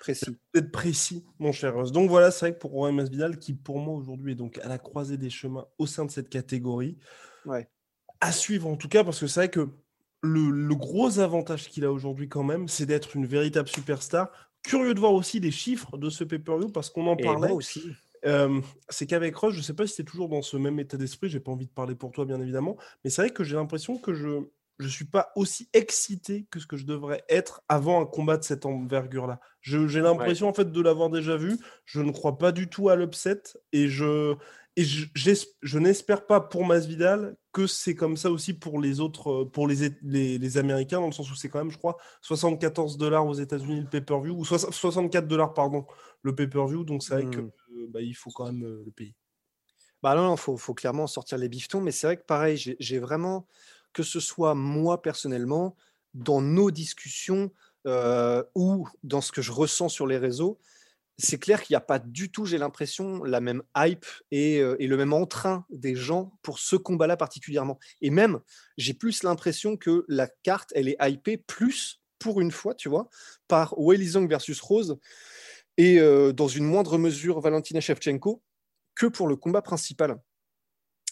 précis. 0.00 0.36
D'être 0.52 0.70
précis, 0.70 1.24
mon 1.38 1.52
cher 1.52 1.74
Russ. 1.74 1.92
Donc 1.92 2.10
voilà, 2.10 2.30
c'est 2.30 2.40
vrai 2.40 2.52
que 2.52 2.58
pour 2.58 2.72
Roy 2.72 2.92
Masvidal, 2.92 3.38
qui 3.38 3.54
pour 3.54 3.78
moi 3.78 3.94
aujourd'hui 3.94 4.32
est 4.32 4.36
donc 4.36 4.58
à 4.58 4.68
la 4.68 4.76
croisée 4.76 5.16
des 5.16 5.30
chemins 5.30 5.66
au 5.78 5.86
sein 5.86 6.04
de 6.04 6.10
cette 6.10 6.28
catégorie, 6.28 6.98
ouais. 7.46 7.66
à 8.20 8.32
suivre 8.32 8.68
en 8.68 8.76
tout 8.76 8.88
cas, 8.88 9.02
parce 9.02 9.18
que 9.18 9.26
c'est 9.26 9.40
vrai 9.40 9.50
que 9.50 9.70
le, 10.22 10.50
le 10.50 10.74
gros 10.74 11.18
avantage 11.18 11.68
qu'il 11.68 11.84
a 11.84 11.92
aujourd'hui 11.92 12.28
quand 12.28 12.44
même, 12.44 12.68
c'est 12.68 12.86
d'être 12.86 13.16
une 13.16 13.26
véritable 13.26 13.68
superstar. 13.68 14.30
Curieux 14.62 14.94
de 14.94 15.00
voir 15.00 15.14
aussi 15.14 15.40
les 15.40 15.50
chiffres 15.50 15.96
de 15.96 16.10
ce 16.10 16.24
pay-per-view 16.24 16.68
parce 16.68 16.90
qu'on 16.90 17.06
en 17.06 17.16
parlait. 17.16 17.50
aussi 17.50 17.82
c'est 18.88 19.06
qu'avec 19.06 19.36
Rush, 19.36 19.54
je 19.54 19.58
ne 19.58 19.62
sais 19.64 19.74
pas 19.74 19.86
si 19.86 19.94
c'est 19.94 20.04
toujours 20.04 20.28
dans 20.28 20.42
ce 20.42 20.56
même 20.56 20.78
état 20.78 20.96
d'esprit, 20.96 21.28
j'ai 21.28 21.40
pas 21.40 21.52
envie 21.52 21.66
de 21.66 21.72
parler 21.72 21.94
pour 21.94 22.12
toi, 22.12 22.24
bien 22.24 22.40
évidemment, 22.40 22.76
mais 23.04 23.10
c'est 23.10 23.22
vrai 23.22 23.30
que 23.30 23.44
j'ai 23.44 23.56
l'impression 23.56 23.98
que 23.98 24.12
je 24.14 24.40
ne 24.78 24.88
suis 24.88 25.04
pas 25.04 25.32
aussi 25.36 25.68
excité 25.72 26.46
que 26.50 26.58
ce 26.58 26.66
que 26.66 26.76
je 26.76 26.86
devrais 26.86 27.24
être 27.28 27.62
avant 27.68 28.00
un 28.00 28.06
combat 28.06 28.36
de 28.36 28.44
cette 28.44 28.66
envergure-là. 28.66 29.40
J'ai 29.62 30.00
l'impression 30.00 30.48
en 30.48 30.54
fait 30.54 30.72
de 30.72 30.80
l'avoir 30.80 31.10
déjà 31.10 31.36
vu. 31.36 31.58
Je 31.84 32.00
ne 32.00 32.10
crois 32.12 32.38
pas 32.38 32.52
du 32.52 32.68
tout 32.68 32.88
à 32.88 32.96
l'upset 32.96 33.42
et 33.72 33.88
je 33.88 34.34
et 34.76 34.84
je, 34.84 35.78
n'espère 35.78 36.26
pas 36.26 36.40
pour 36.40 36.64
Masvidal 36.64 37.36
que 37.52 37.66
c'est 37.66 37.94
comme 37.94 38.16
ça 38.16 38.30
aussi 38.30 38.54
pour 38.54 38.80
les 38.80 39.00
autres, 39.00 39.44
pour 39.44 39.66
les, 39.66 39.90
les, 40.02 40.58
Américains, 40.58 41.00
dans 41.00 41.06
le 41.06 41.12
sens 41.12 41.30
où 41.30 41.34
c'est 41.34 41.48
quand 41.48 41.58
même, 41.58 41.72
je 41.72 41.78
crois, 41.78 41.96
74 42.22 42.96
dollars 42.96 43.26
aux 43.26 43.34
États-Unis 43.34 43.80
le 43.80 43.88
pay-per-view, 43.88 44.34
ou 44.36 44.44
64 44.44 45.26
dollars, 45.26 45.54
pardon, 45.54 45.86
le 46.22 46.34
pay-per-view. 46.34 46.84
Donc 46.84 47.02
c'est 47.02 47.14
vrai 47.14 47.26
que 47.26 47.40
mmh. 47.40 47.50
bah, 47.88 48.00
il 48.00 48.14
faut 48.14 48.30
quand 48.30 48.46
même 48.46 48.62
le 48.84 48.90
payer. 48.92 49.14
Bah 50.02 50.14
non, 50.14 50.34
il 50.34 50.38
faut, 50.38 50.56
faut, 50.56 50.72
clairement 50.72 51.06
sortir 51.06 51.36
les 51.36 51.48
bifetons, 51.48 51.80
mais 51.80 51.90
c'est 51.90 52.06
vrai 52.06 52.16
que 52.16 52.24
pareil, 52.24 52.56
j'ai 52.56 52.98
vraiment, 52.98 53.46
que 53.92 54.02
ce 54.02 54.20
soit 54.20 54.54
moi 54.54 55.02
personnellement, 55.02 55.76
dans 56.14 56.40
nos 56.40 56.70
discussions 56.70 57.50
ou 58.54 58.88
dans 59.02 59.20
ce 59.20 59.32
que 59.32 59.42
je 59.42 59.52
ressens 59.52 59.88
sur 59.88 60.06
les 60.06 60.16
réseaux, 60.16 60.58
c'est 61.20 61.38
clair 61.38 61.62
qu'il 61.62 61.74
n'y 61.74 61.78
a 61.78 61.82
pas 61.82 61.98
du 61.98 62.30
tout, 62.30 62.46
j'ai 62.46 62.58
l'impression, 62.58 63.22
la 63.24 63.40
même 63.40 63.62
hype 63.76 64.06
et, 64.30 64.60
le 64.60 64.96
même 64.96 65.12
entrain 65.12 65.64
des 65.70 65.94
gens 65.94 66.32
pour 66.42 66.58
ce 66.58 66.76
combat-là 66.76 67.16
particulièrement. 67.16 67.78
Et 68.00 68.10
même, 68.10 68.40
j'ai 68.76 68.94
plus 68.94 69.22
l'impression 69.22 69.76
que 69.76 70.04
la 70.08 70.28
carte, 70.42 70.72
elle 70.74 70.88
est 70.88 70.96
hypée 71.00 71.36
plus, 71.36 72.00
pour 72.18 72.40
une 72.40 72.50
fois, 72.50 72.74
tu 72.74 72.88
vois, 72.88 73.08
par 73.48 73.78
Wei 73.78 73.98
versus 74.28 74.60
Rose 74.60 74.98
et 75.76 75.98
dans 76.32 76.48
une 76.48 76.64
moindre 76.64 76.98
mesure 76.98 77.40
Valentina 77.40 77.80
Shevchenko 77.80 78.42
que 78.94 79.06
pour 79.06 79.28
le 79.28 79.36
combat 79.36 79.62
principal. 79.62 80.18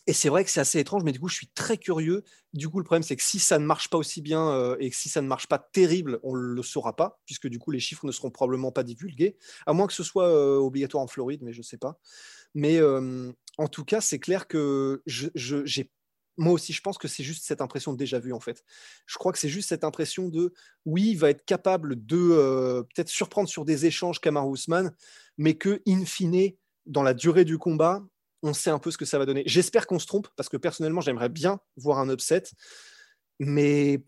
Et 0.09 0.15
c'est 0.15 0.31
vrai 0.31 0.43
que 0.43 0.51
c'est 0.51 0.61
assez 0.61 0.79
étrange, 0.79 1.05
mais 1.05 1.13
du 1.13 1.21
coup, 1.21 1.29
je 1.29 1.35
suis 1.35 1.49
très 1.49 1.77
curieux. 1.77 2.25
Du 2.55 2.71
coup, 2.71 2.79
le 2.79 2.85
problème, 2.85 3.03
c'est 3.03 3.15
que 3.15 3.23
si 3.23 3.39
ça 3.39 3.59
ne 3.59 3.67
marche 3.67 3.91
pas 3.91 3.99
aussi 3.99 4.23
bien 4.23 4.49
euh, 4.53 4.75
et 4.81 4.89
que 4.89 4.97
si 4.97 5.11
ça 5.11 5.21
ne 5.21 5.27
marche 5.27 5.49
pas 5.49 5.59
terrible, 5.59 6.19
on 6.23 6.35
ne 6.35 6.41
le 6.41 6.63
saura 6.63 6.97
pas, 6.97 7.21
puisque 7.27 7.47
du 7.47 7.59
coup, 7.59 7.73
les 7.73 7.79
chiffres 7.79 8.07
ne 8.07 8.11
seront 8.11 8.31
probablement 8.31 8.73
pas 8.73 8.85
divulgués, 8.85 9.37
à 9.67 9.75
moins 9.75 9.87
que 9.87 9.93
ce 9.93 10.03
soit 10.03 10.27
euh, 10.27 10.57
obligatoire 10.57 11.05
en 11.05 11.09
Floride, 11.09 11.43
mais 11.43 11.53
je 11.53 11.59
ne 11.59 11.63
sais 11.63 11.77
pas. 11.77 12.01
Mais 12.55 12.79
euh, 12.79 13.31
en 13.59 13.69
tout 13.69 13.85
cas, 13.85 14.01
c'est 14.01 14.19
clair 14.19 14.49
que 14.49 15.03
moi 16.39 16.55
aussi, 16.55 16.73
je 16.73 16.81
pense 16.81 16.97
que 16.97 17.07
c'est 17.07 17.23
juste 17.23 17.45
cette 17.45 17.61
impression 17.61 17.93
de 17.93 17.99
déjà 17.99 18.19
vu, 18.19 18.33
en 18.33 18.41
fait. 18.41 18.65
Je 19.05 19.19
crois 19.19 19.33
que 19.33 19.39
c'est 19.39 19.51
juste 19.51 19.69
cette 19.69 19.85
impression 19.85 20.31
de, 20.31 20.55
oui, 20.87 21.11
il 21.11 21.19
va 21.19 21.29
être 21.29 21.45
capable 21.45 22.07
de 22.07 22.83
peut-être 22.95 23.11
surprendre 23.11 23.51
sur 23.51 23.67
des 23.67 23.85
échanges 23.85 24.23
Kamaru 24.23 24.55
Usman, 24.55 24.91
mais 25.37 25.59
que, 25.59 25.83
in 25.87 26.07
fine, 26.07 26.53
dans 26.87 27.03
la 27.03 27.13
durée 27.13 27.45
du 27.45 27.59
combat, 27.59 28.03
on 28.43 28.53
sait 28.53 28.71
un 28.71 28.79
peu 28.79 28.91
ce 28.91 28.99
que 28.99 29.05
ça 29.05 29.19
va 29.19 29.27
donner. 29.27 29.43
J'espère 29.47 29.87
qu'on 29.87 29.99
se 29.99 30.07
trompe, 30.07 30.29
parce 30.37 30.49
que 30.49 30.57
personnellement, 30.57 31.01
j'aimerais 31.01 31.29
bien 31.29 31.61
voir 31.77 31.99
un 31.99 32.09
upset, 32.11 32.45
mais 33.39 34.03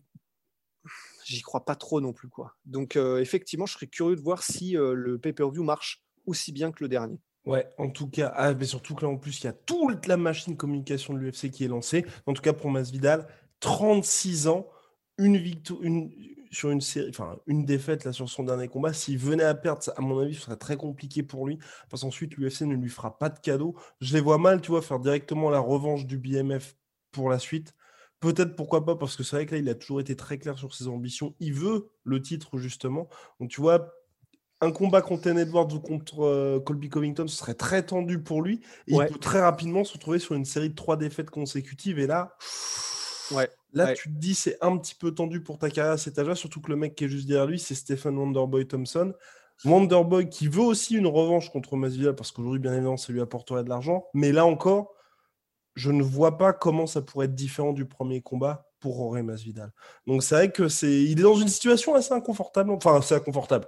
j'y 1.25 1.41
crois 1.41 1.65
pas 1.65 1.75
trop 1.75 2.01
non 2.01 2.13
plus. 2.13 2.29
Quoi. 2.29 2.55
Donc, 2.65 2.95
euh, 2.95 3.19
effectivement, 3.19 3.65
je 3.65 3.73
serais 3.73 3.87
curieux 3.87 4.15
de 4.15 4.21
voir 4.21 4.43
si 4.43 4.77
euh, 4.77 4.93
le 4.93 5.17
pay-per-view 5.17 5.63
marche 5.63 6.03
aussi 6.25 6.51
bien 6.51 6.71
que 6.71 6.83
le 6.83 6.89
dernier. 6.89 7.19
Ouais, 7.45 7.67
en 7.77 7.89
tout 7.89 8.07
cas, 8.07 8.31
ah, 8.35 8.53
mais 8.53 8.65
surtout 8.65 8.93
que 8.93 9.03
là, 9.03 9.11
en 9.11 9.17
plus, 9.17 9.41
il 9.41 9.45
y 9.45 9.47
a 9.47 9.53
toute 9.53 10.05
la 10.05 10.17
machine 10.17 10.55
communication 10.55 11.13
de 11.13 11.19
l'UFC 11.19 11.49
qui 11.49 11.63
est 11.63 11.67
lancée. 11.67 12.05
En 12.27 12.33
tout 12.33 12.41
cas, 12.41 12.53
pour 12.53 12.69
Masvidal, 12.69 13.27
36 13.61 14.47
ans, 14.47 14.67
une 15.17 15.37
victoire, 15.37 15.81
une, 15.81 16.11
sur 16.51 16.69
une 16.69 16.81
série, 16.81 17.09
enfin 17.09 17.37
une 17.47 17.65
défaite 17.65 18.03
là 18.03 18.11
sur 18.11 18.29
son 18.29 18.43
dernier 18.43 18.67
combat. 18.67 18.93
S'il 18.93 19.17
venait 19.17 19.43
à 19.43 19.55
perdre, 19.55 19.81
à 19.95 20.01
mon 20.01 20.19
avis, 20.19 20.35
ce 20.35 20.41
serait 20.41 20.57
très 20.57 20.77
compliqué 20.77 21.23
pour 21.23 21.47
lui 21.47 21.57
parce 21.89 22.03
qu'ensuite 22.03 22.35
l'UFC 22.35 22.61
ne 22.61 22.75
lui 22.75 22.89
fera 22.89 23.17
pas 23.17 23.29
de 23.29 23.39
cadeau. 23.39 23.75
Je 24.01 24.13
les 24.13 24.21
vois 24.21 24.37
mal, 24.37 24.61
tu 24.61 24.71
vois, 24.71 24.81
faire 24.81 24.99
directement 24.99 25.49
la 25.49 25.59
revanche 25.59 26.05
du 26.05 26.17
BMF 26.17 26.75
pour 27.11 27.29
la 27.29 27.39
suite. 27.39 27.73
Peut-être 28.19 28.55
pourquoi 28.55 28.85
pas 28.85 28.95
parce 28.95 29.15
que 29.15 29.23
c'est 29.23 29.35
vrai 29.35 29.45
que 29.45 29.55
là 29.55 29.61
il 29.61 29.69
a 29.69 29.75
toujours 29.75 30.01
été 30.01 30.15
très 30.15 30.37
clair 30.37 30.57
sur 30.57 30.75
ses 30.75 30.87
ambitions. 30.87 31.33
Il 31.39 31.53
veut 31.53 31.89
le 32.03 32.21
titre 32.21 32.57
justement. 32.57 33.07
Donc 33.39 33.49
tu 33.49 33.61
vois, 33.61 33.93
un 34.61 34.71
combat 34.71 35.01
contre 35.01 35.27
Edwards 35.27 35.73
ou 35.73 35.79
contre 35.79 36.21
euh, 36.21 36.59
Colby 36.59 36.89
Covington, 36.89 37.27
ce 37.27 37.35
serait 37.35 37.55
très 37.55 37.83
tendu 37.83 38.21
pour 38.21 38.43
lui. 38.43 38.61
Et 38.87 38.93
il 38.93 39.05
peut 39.07 39.19
très 39.19 39.41
rapidement 39.41 39.83
se 39.83 39.93
retrouver 39.93 40.19
sur 40.19 40.35
une 40.35 40.45
série 40.45 40.69
de 40.69 40.75
trois 40.75 40.97
défaites 40.97 41.31
consécutives. 41.31 41.97
Et 41.97 42.05
là, 42.05 42.37
ouais. 43.31 43.49
Là, 43.73 43.93
tu 43.93 44.09
te 44.13 44.17
dis, 44.19 44.35
c'est 44.35 44.57
un 44.61 44.77
petit 44.77 44.95
peu 44.95 45.11
tendu 45.13 45.41
pour 45.41 45.57
ta 45.57 45.69
carrière 45.69 45.93
à 45.93 45.97
cet 45.97 46.19
âge-là, 46.19 46.35
surtout 46.35 46.59
que 46.61 46.69
le 46.69 46.75
mec 46.75 46.93
qui 46.95 47.05
est 47.05 47.09
juste 47.09 47.27
derrière 47.27 47.45
lui, 47.47 47.57
c'est 47.59 47.75
Stephen 47.75 48.17
Wonderboy 48.17 48.67
Thompson. 48.67 49.13
Wonderboy 49.63 50.27
qui 50.29 50.47
veut 50.47 50.61
aussi 50.63 50.95
une 50.95 51.07
revanche 51.07 51.49
contre 51.51 51.75
Masvidal 51.77 52.15
parce 52.15 52.31
qu'aujourd'hui, 52.31 52.59
bien 52.59 52.73
évidemment, 52.73 52.97
ça 52.97 53.13
lui 53.13 53.21
apporterait 53.21 53.63
de 53.63 53.69
l'argent. 53.69 54.05
Mais 54.13 54.31
là 54.31 54.45
encore, 54.45 54.93
je 55.75 55.91
ne 55.91 56.03
vois 56.03 56.37
pas 56.37 56.51
comment 56.51 56.87
ça 56.87 57.01
pourrait 57.01 57.27
être 57.27 57.35
différent 57.35 57.71
du 57.71 57.85
premier 57.85 58.21
combat 58.21 58.67
pour 58.79 58.97
Jorge 58.97 59.21
Masvidal. 59.21 59.71
Donc 60.07 60.23
c'est 60.23 60.35
vrai 60.35 60.51
que 60.51 60.67
c'est, 60.67 60.91
il 61.03 61.19
est 61.19 61.23
dans 61.23 61.35
une 61.35 61.47
situation 61.47 61.93
assez 61.93 62.11
inconfortable. 62.13 62.71
Enfin, 62.71 62.97
assez 62.97 63.13
inconfortable. 63.15 63.67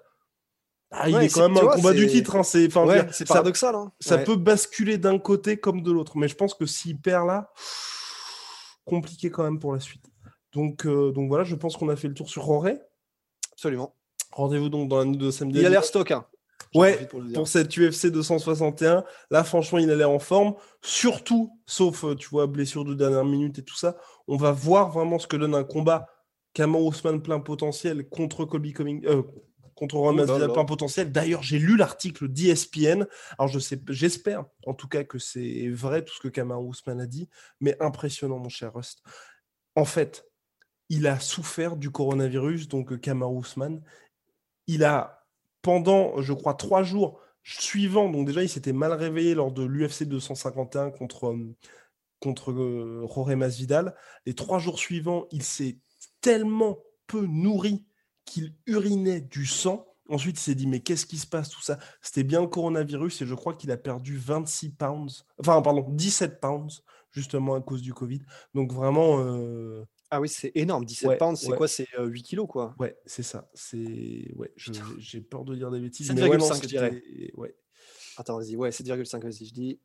Ah, 0.91 1.07
il 1.09 1.15
Ouais, 1.15 1.25
est 1.25 1.29
c'est- 1.29 1.39
quand 1.39 1.47
même 1.47 1.57
un 1.57 1.61
vois, 1.61 1.75
combat 1.75 1.93
du 1.93 2.05
c'est- 2.07 2.15
titre. 2.15 2.35
hein, 2.35 2.43
C'est, 2.43 2.75
Ouais, 2.75 3.07
c'est 3.11 3.27
paradoxal. 3.27 3.75
Hein. 3.75 3.91
ça 3.99 4.15
Ouais. 4.17 4.23
peut 4.23 4.35
basculer 4.35 4.97
d'un 4.97 5.17
côté 5.19 5.57
comme 5.57 5.81
de 5.83 5.91
l'autre. 5.91 6.17
Mais 6.17 6.27
je 6.27 6.35
pense 6.35 6.53
que 6.55 6.65
s'il 6.65 6.99
perd 6.99 7.27
là, 7.27 7.51
compliqué 8.85 9.29
quand 9.29 9.43
même 9.43 9.59
pour 9.59 9.73
la 9.73 9.79
suite. 9.79 10.05
Donc, 10.53 10.85
euh, 10.85 11.11
donc 11.11 11.29
voilà, 11.29 11.43
je 11.43 11.55
pense 11.55 11.77
qu'on 11.77 11.89
a 11.89 11.95
fait 11.95 12.07
le 12.07 12.13
tour 12.13 12.29
sur 12.29 12.43
Jorge. 12.43 12.77
Absolument. 13.51 13.95
Rendez-vous 14.31 14.69
donc 14.69 14.89
dans 14.89 14.99
la 14.99 15.05
nuit 15.05 15.17
de 15.17 15.31
samedi. 15.31 15.59
Il 15.59 15.65
a 15.65 15.69
l'air 15.69 15.83
stock. 15.83 16.11
Hein. 16.11 16.25
Ouais, 16.75 17.07
pour 17.33 17.47
cette 17.47 17.77
UFC 17.77 18.07
261. 18.07 19.03
Là, 19.29 19.43
franchement, 19.43 19.77
il 19.77 19.91
a 19.91 19.95
l'air 19.95 20.09
en 20.09 20.19
forme. 20.19 20.55
Surtout, 20.81 21.51
sauf, 21.65 22.03
euh, 22.03 22.15
tu 22.15 22.29
vois, 22.29 22.47
blessure 22.47 22.83
de 22.83 22.95
dernière 22.95 23.25
minute 23.25 23.59
et 23.59 23.63
tout 23.63 23.75
ça, 23.75 23.95
on 24.27 24.37
va 24.37 24.51
voir 24.51 24.91
vraiment 24.91 25.19
ce 25.19 25.27
que 25.27 25.37
donne 25.37 25.53
un 25.53 25.63
combat 25.63 26.07
Kamau 26.53 26.87
Ousmane 26.87 27.21
plein 27.21 27.39
potentiel 27.39 28.07
contre 28.09 28.45
Colby 28.45 28.73
Cumming, 28.73 29.05
euh, 29.05 29.23
contre 29.75 29.95
Oh 29.95 30.11
là 30.11 30.25
Masvidal 30.25 30.47
là. 30.47 30.53
plein 30.53 30.65
potentiel. 30.65 31.11
D'ailleurs, 31.11 31.43
j'ai 31.43 31.59
lu 31.59 31.77
l'article 31.77 32.27
d'ESPN. 32.27 33.05
Alors, 33.37 33.47
je 33.47 33.59
sais, 33.59 33.79
j'espère 33.89 34.45
en 34.65 34.73
tout 34.73 34.87
cas 34.87 35.03
que 35.03 35.19
c'est 35.19 35.69
vrai 35.69 36.03
tout 36.03 36.13
ce 36.13 36.19
que 36.19 36.27
Kamau 36.27 36.59
Ousmane 36.67 37.01
a 37.01 37.05
dit, 37.05 37.29
mais 37.59 37.75
impressionnant, 37.81 38.39
mon 38.39 38.49
cher 38.49 38.73
Rust. 38.73 39.03
En 39.75 39.85
fait, 39.85 40.25
il 40.89 41.07
a 41.07 41.19
souffert 41.19 41.75
du 41.75 41.89
coronavirus, 41.89 42.67
donc 42.67 42.99
Kamau 42.99 43.37
Ousmane. 43.37 43.81
Il 44.67 44.83
a 44.83 45.25
pendant, 45.61 46.21
je 46.21 46.33
crois, 46.33 46.53
trois 46.53 46.83
jours 46.83 47.19
suivants, 47.43 48.09
donc 48.09 48.27
déjà, 48.27 48.43
il 48.43 48.49
s'était 48.49 48.73
mal 48.73 48.93
réveillé 48.93 49.35
lors 49.35 49.51
de 49.51 49.63
l'UFC 49.63 50.03
251 50.03 50.91
contre, 50.91 51.27
euh, 51.27 51.55
contre 52.19 52.51
euh, 52.51 53.07
Jorge 53.13 53.33
Masvidal. 53.35 53.95
Les 54.25 54.33
trois 54.33 54.59
jours 54.59 54.79
suivants, 54.79 55.27
il 55.31 55.43
s'est 55.43 55.79
tellement 56.21 56.79
peu 57.07 57.25
nourri 57.25 57.85
qu'il 58.25 58.53
urinait 58.67 59.21
du 59.21 59.45
sang. 59.45 59.87
Ensuite, 60.09 60.37
il 60.37 60.41
s'est 60.41 60.55
dit, 60.55 60.67
mais 60.67 60.81
qu'est-ce 60.81 61.05
qui 61.05 61.17
se 61.17 61.25
passe, 61.27 61.49
tout 61.49 61.61
ça? 61.61 61.79
C'était 62.01 62.23
bien 62.23 62.41
le 62.41 62.47
coronavirus 62.47 63.21
et 63.21 63.25
je 63.25 63.35
crois 63.35 63.53
qu'il 63.53 63.71
a 63.71 63.77
perdu 63.77 64.17
26 64.17 64.71
pounds, 64.71 65.25
enfin, 65.39 65.61
pardon, 65.61 65.85
17 65.89 66.39
pounds, 66.41 66.83
justement 67.11 67.55
à 67.55 67.61
cause 67.61 67.81
du 67.81 67.93
Covid. 67.93 68.21
Donc 68.53 68.73
vraiment, 68.73 69.19
euh, 69.21 69.85
Ah 70.11 70.19
oui, 70.19 70.27
c'est 70.27 70.51
énorme. 70.55 70.83
17 70.85 71.07
Ouais, 71.09 71.17
pounds, 71.17 71.39
c'est 71.39 71.49
ouais. 71.51 71.57
quoi? 71.57 71.67
C'est 71.67 71.87
euh, 71.97 72.05
8 72.05 72.21
kilos, 72.23 72.47
quoi. 72.49 72.75
ouais, 72.79 72.97
c'est 73.05 73.23
ça. 73.23 73.49
C'est, 73.53 74.31
ouais, 74.35 74.51
j'ai 74.97 75.21
peur 75.21 75.45
de 75.45 75.55
dire 75.55 75.71
des 75.71 75.79
bêtises. 75.79 76.09
7,5, 76.11 76.15
mais 76.15 76.29
ouais, 76.29 76.61
je 76.61 76.67
dirais. 76.67 77.03
Ouais. 77.35 77.55
Attends, 78.17 78.37
vas-y. 78.37 78.55
Ouais, 78.57 78.71
7,5, 78.71 79.23
vas-y, 79.23 79.45
je 79.45 79.53
dis. 79.53 79.79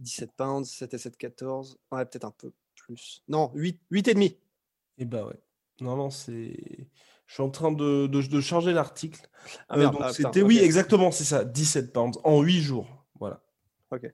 17 0.00 0.32
pounds, 0.36 0.68
7 0.68 0.92
et 0.94 0.98
7, 0.98 1.16
14. 1.16 1.78
Ouais, 1.92 2.04
peut-être 2.04 2.24
un 2.24 2.30
peu 2.30 2.52
plus. 2.74 3.22
Non, 3.28 3.50
8, 3.54 3.80
8 3.90 4.08
et 4.08 4.14
demi. 4.14 4.36
Et 4.98 5.04
bah 5.04 5.26
ouais. 5.26 5.40
Non, 5.80 5.96
non, 5.96 6.10
c'est. 6.10 6.88
Je 7.26 7.34
suis 7.34 7.42
en 7.42 7.50
train 7.50 7.72
de, 7.72 8.06
de, 8.06 8.20
de 8.20 8.40
charger 8.40 8.72
l'article. 8.72 9.20
Ah 9.68 9.78
Euh, 9.78 9.90
ah, 10.00 10.12
c'était, 10.12 10.42
oui, 10.42 10.58
exactement, 10.58 11.10
c'est 11.10 11.24
ça, 11.24 11.44
17 11.44 11.92
pounds 11.92 12.18
en 12.22 12.42
8 12.42 12.60
jours. 12.60 12.86
Voilà. 13.18 13.42
Ok. 13.90 14.12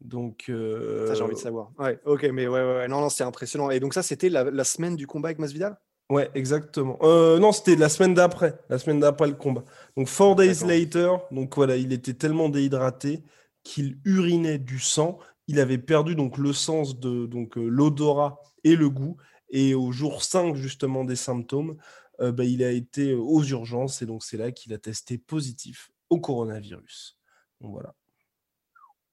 Donc. 0.00 0.46
euh, 0.48 1.06
Ça, 1.06 1.14
j'ai 1.14 1.22
envie 1.22 1.34
de 1.34 1.38
savoir. 1.38 1.70
Ouais, 1.78 1.98
ok, 2.04 2.24
mais 2.32 2.46
ouais, 2.46 2.60
ouais, 2.60 2.74
ouais. 2.76 2.88
Non, 2.88 3.00
non, 3.00 3.08
c'est 3.08 3.24
impressionnant. 3.24 3.70
Et 3.70 3.80
donc, 3.80 3.94
ça, 3.94 4.02
c'était 4.02 4.28
la, 4.28 4.44
la 4.44 4.64
semaine 4.64 4.96
du 4.96 5.06
combat 5.06 5.28
avec 5.28 5.38
Masvidal? 5.38 5.78
Ouais, 6.10 6.30
exactement. 6.34 6.98
Euh, 7.02 7.38
non, 7.38 7.52
c'était 7.52 7.76
la 7.76 7.88
semaine 7.88 8.14
d'après. 8.14 8.58
La 8.68 8.78
semaine 8.78 9.00
d'après 9.00 9.28
le 9.28 9.34
combat. 9.34 9.64
Donc, 9.96 10.08
four 10.08 10.36
days 10.36 10.64
later. 10.66 11.16
Donc, 11.30 11.54
voilà, 11.56 11.76
il 11.76 11.92
était 11.92 12.14
tellement 12.14 12.48
déhydraté 12.48 13.22
qu'il 13.62 13.98
urinait 14.04 14.58
du 14.58 14.78
sang. 14.78 15.18
Il 15.46 15.60
avait 15.60 15.78
perdu 15.78 16.14
donc 16.14 16.36
le 16.36 16.52
sens 16.52 16.98
de 16.98 17.26
donc 17.26 17.56
l'odorat 17.56 18.40
et 18.64 18.76
le 18.76 18.90
goût. 18.90 19.16
Et 19.56 19.72
au 19.72 19.92
jour 19.92 20.24
5, 20.24 20.56
justement, 20.56 21.04
des 21.04 21.14
symptômes, 21.14 21.76
euh, 22.20 22.32
bah, 22.32 22.44
il 22.44 22.64
a 22.64 22.72
été 22.72 23.12
euh, 23.12 23.18
aux 23.18 23.44
urgences. 23.44 24.02
Et 24.02 24.06
donc, 24.06 24.24
c'est 24.24 24.36
là 24.36 24.50
qu'il 24.50 24.72
a 24.74 24.78
testé 24.78 25.16
positif 25.16 25.92
au 26.10 26.20
coronavirus. 26.20 27.16
Donc, 27.60 27.70
voilà. 27.70 27.94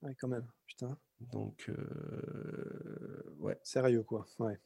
Ouais, 0.01 0.15
quand 0.19 0.29
même. 0.29 0.47
Putain, 0.65 0.97
Donc, 1.19 1.69
euh, 1.69 3.35
ouais. 3.37 3.59
sérieux, 3.61 4.01
quoi. 4.01 4.25
Ouais. 4.39 4.57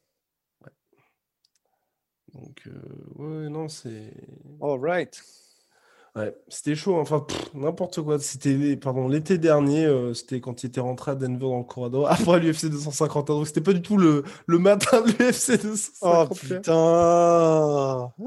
Donc, 2.34 2.68
euh, 2.68 2.72
ouais, 3.16 3.50
non, 3.50 3.68
c'est. 3.68 4.14
All 4.62 4.80
right. 4.80 5.22
Ouais, 6.16 6.34
c'était 6.48 6.76
chaud, 6.76 6.96
hein. 6.96 7.02
enfin 7.02 7.26
n'importe 7.54 8.02
quoi. 8.02 8.18
C'était 8.20 8.78
pardon 8.78 9.10
l'été 9.10 9.38
dernier, 9.38 9.86
euh, 9.86 10.14
c'était 10.14 10.40
quand 10.40 10.64
il 10.64 10.68
était 10.68 10.80
rentré 10.80 11.12
à 11.12 11.16
Denver 11.16 11.40
dans 11.40 11.58
le 11.58 11.64
corridor 11.66 12.08
après 12.10 12.40
l'UFC 12.40 12.68
251. 12.70 13.36
Donc 13.36 13.48
c'était 13.48 13.60
pas 13.60 13.74
du 13.74 13.82
tout 13.82 13.98
le, 13.98 14.24
le 14.46 14.58
matin 14.60 15.02
de 15.02 15.08
l'UFC 15.08 15.60
Oh 16.02 16.26
251. 16.30 16.36
putain 16.58 18.12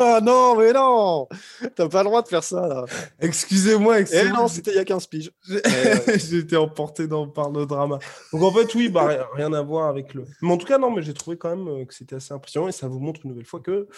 Ah 0.00 0.20
non, 0.22 0.56
mais 0.56 0.72
non 0.72 1.28
T'as 1.74 1.88
pas 1.88 2.04
le 2.04 2.08
droit 2.08 2.22
de 2.22 2.28
faire 2.28 2.44
ça, 2.44 2.68
là. 2.68 2.84
Excusez-moi, 3.20 3.98
Eh 3.98 4.02
excusez-moi. 4.02 4.38
non, 4.42 4.48
c'était 4.48 4.70
il 4.70 4.76
y 4.76 4.80
a 4.80 4.84
15 4.84 5.06
piges. 5.08 5.32
J'ai 5.48 6.38
été 6.38 6.56
emporté 6.56 7.08
dans, 7.08 7.26
par 7.26 7.50
le 7.50 7.66
drama. 7.66 7.98
Donc 8.32 8.42
en 8.42 8.52
fait, 8.52 8.72
oui, 8.76 8.88
bah, 8.88 9.06
rien, 9.06 9.24
rien 9.34 9.52
à 9.52 9.62
voir 9.62 9.88
avec 9.88 10.14
le. 10.14 10.24
Mais 10.40 10.52
en 10.52 10.56
tout 10.56 10.66
cas, 10.66 10.78
non, 10.78 10.92
mais 10.92 11.02
j'ai 11.02 11.14
trouvé 11.14 11.36
quand 11.36 11.50
même 11.50 11.66
euh, 11.68 11.84
que 11.84 11.92
c'était 11.94 12.14
assez 12.16 12.32
impressionnant 12.32 12.68
et 12.68 12.72
ça 12.72 12.86
vous 12.86 13.00
montre 13.00 13.20
une 13.24 13.30
nouvelle 13.30 13.44
fois 13.46 13.58
que 13.58 13.88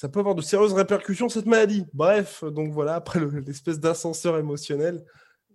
ça 0.00 0.08
peut 0.08 0.20
avoir 0.20 0.34
de 0.34 0.40
sérieuses 0.40 0.72
répercussions 0.72 1.28
cette 1.28 1.44
maladie. 1.44 1.84
Bref, 1.92 2.42
donc 2.42 2.72
voilà, 2.72 2.94
après 2.94 3.20
le- 3.20 3.40
l'espèce 3.40 3.78
d'ascenseur 3.78 4.38
émotionnel. 4.38 5.04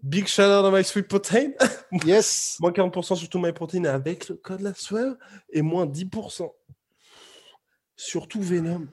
Big 0.03 0.27
shout 0.27 0.43
out 0.43 0.65
à 0.65 0.69
My 0.71 0.83
Sweet 0.83 1.07
Protein. 1.07 1.49
Yes 2.05 2.57
Moins 2.59 2.69
40% 2.69 3.15
sur 3.15 3.27
tout 3.27 3.39
MyProtein 3.39 3.85
avec 3.85 4.29
le 4.29 4.35
code 4.35 4.61
la 4.61 4.75
sueur 4.75 5.15
et 5.49 5.63
moins 5.63 5.87
10% 5.87 6.47
sur 7.95 8.27
tout 8.27 8.39
Venom 8.39 8.85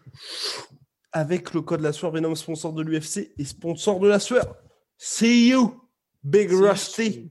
avec 1.13 1.53
le 1.53 1.61
code 1.61 1.83
la 1.83 1.93
sueur. 1.93 2.13
Venom, 2.13 2.35
sponsor 2.35 2.73
de 2.73 2.83
l'UFC 2.83 3.35
et 3.37 3.45
sponsor 3.45 4.01
de 4.01 4.09
la 4.09 4.21
sueur. 4.21 4.57
See 4.97 5.49
you, 5.51 5.87
Big 6.25 6.49
See 6.77 7.11
you 7.11 7.31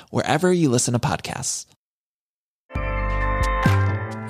wherever 0.09 0.51
you 0.51 0.69
listen 0.69 0.93
to 0.93 0.99
podcasts. 0.99 1.65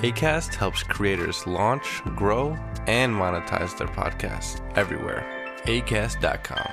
ACAST 0.02 0.54
helps 0.54 0.82
creators 0.82 1.46
launch, 1.46 2.02
grow, 2.16 2.56
and 2.88 3.14
monetize 3.14 3.78
their 3.78 3.86
podcasts 3.86 4.60
everywhere. 4.76 5.24
ACAST.com. 5.66 6.66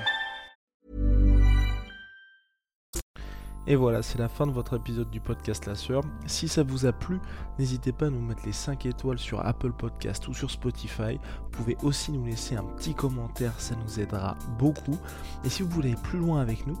Et 3.66 3.76
voilà, 3.76 4.02
c'est 4.02 4.18
la 4.18 4.28
fin 4.28 4.48
de 4.48 4.52
votre 4.52 4.74
épisode 4.74 5.10
du 5.10 5.20
podcast 5.20 5.66
La 5.66 5.76
Sœur. 5.76 6.02
Si 6.26 6.48
ça 6.48 6.64
vous 6.64 6.86
a 6.86 6.92
plu, 6.92 7.20
n'hésitez 7.56 7.92
pas 7.92 8.06
à 8.06 8.10
nous 8.10 8.20
mettre 8.20 8.44
les 8.44 8.52
5 8.52 8.84
étoiles 8.86 9.20
sur 9.20 9.46
Apple 9.46 9.70
Podcast 9.70 10.26
ou 10.26 10.34
sur 10.34 10.50
Spotify. 10.50 11.20
Vous 11.44 11.50
pouvez 11.50 11.76
aussi 11.84 12.10
nous 12.10 12.24
laisser 12.24 12.56
un 12.56 12.64
petit 12.64 12.94
commentaire, 12.94 13.52
ça 13.58 13.76
nous 13.76 14.00
aidera 14.00 14.36
beaucoup. 14.58 14.98
Et 15.44 15.50
si 15.50 15.62
vous 15.62 15.68
voulez 15.68 15.92
aller 15.92 16.00
plus 16.02 16.18
loin 16.18 16.40
avec 16.40 16.66
nous, 16.66 16.76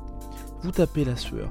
vous 0.62 0.72
tapez 0.72 1.04
La 1.04 1.14
Sueur 1.14 1.50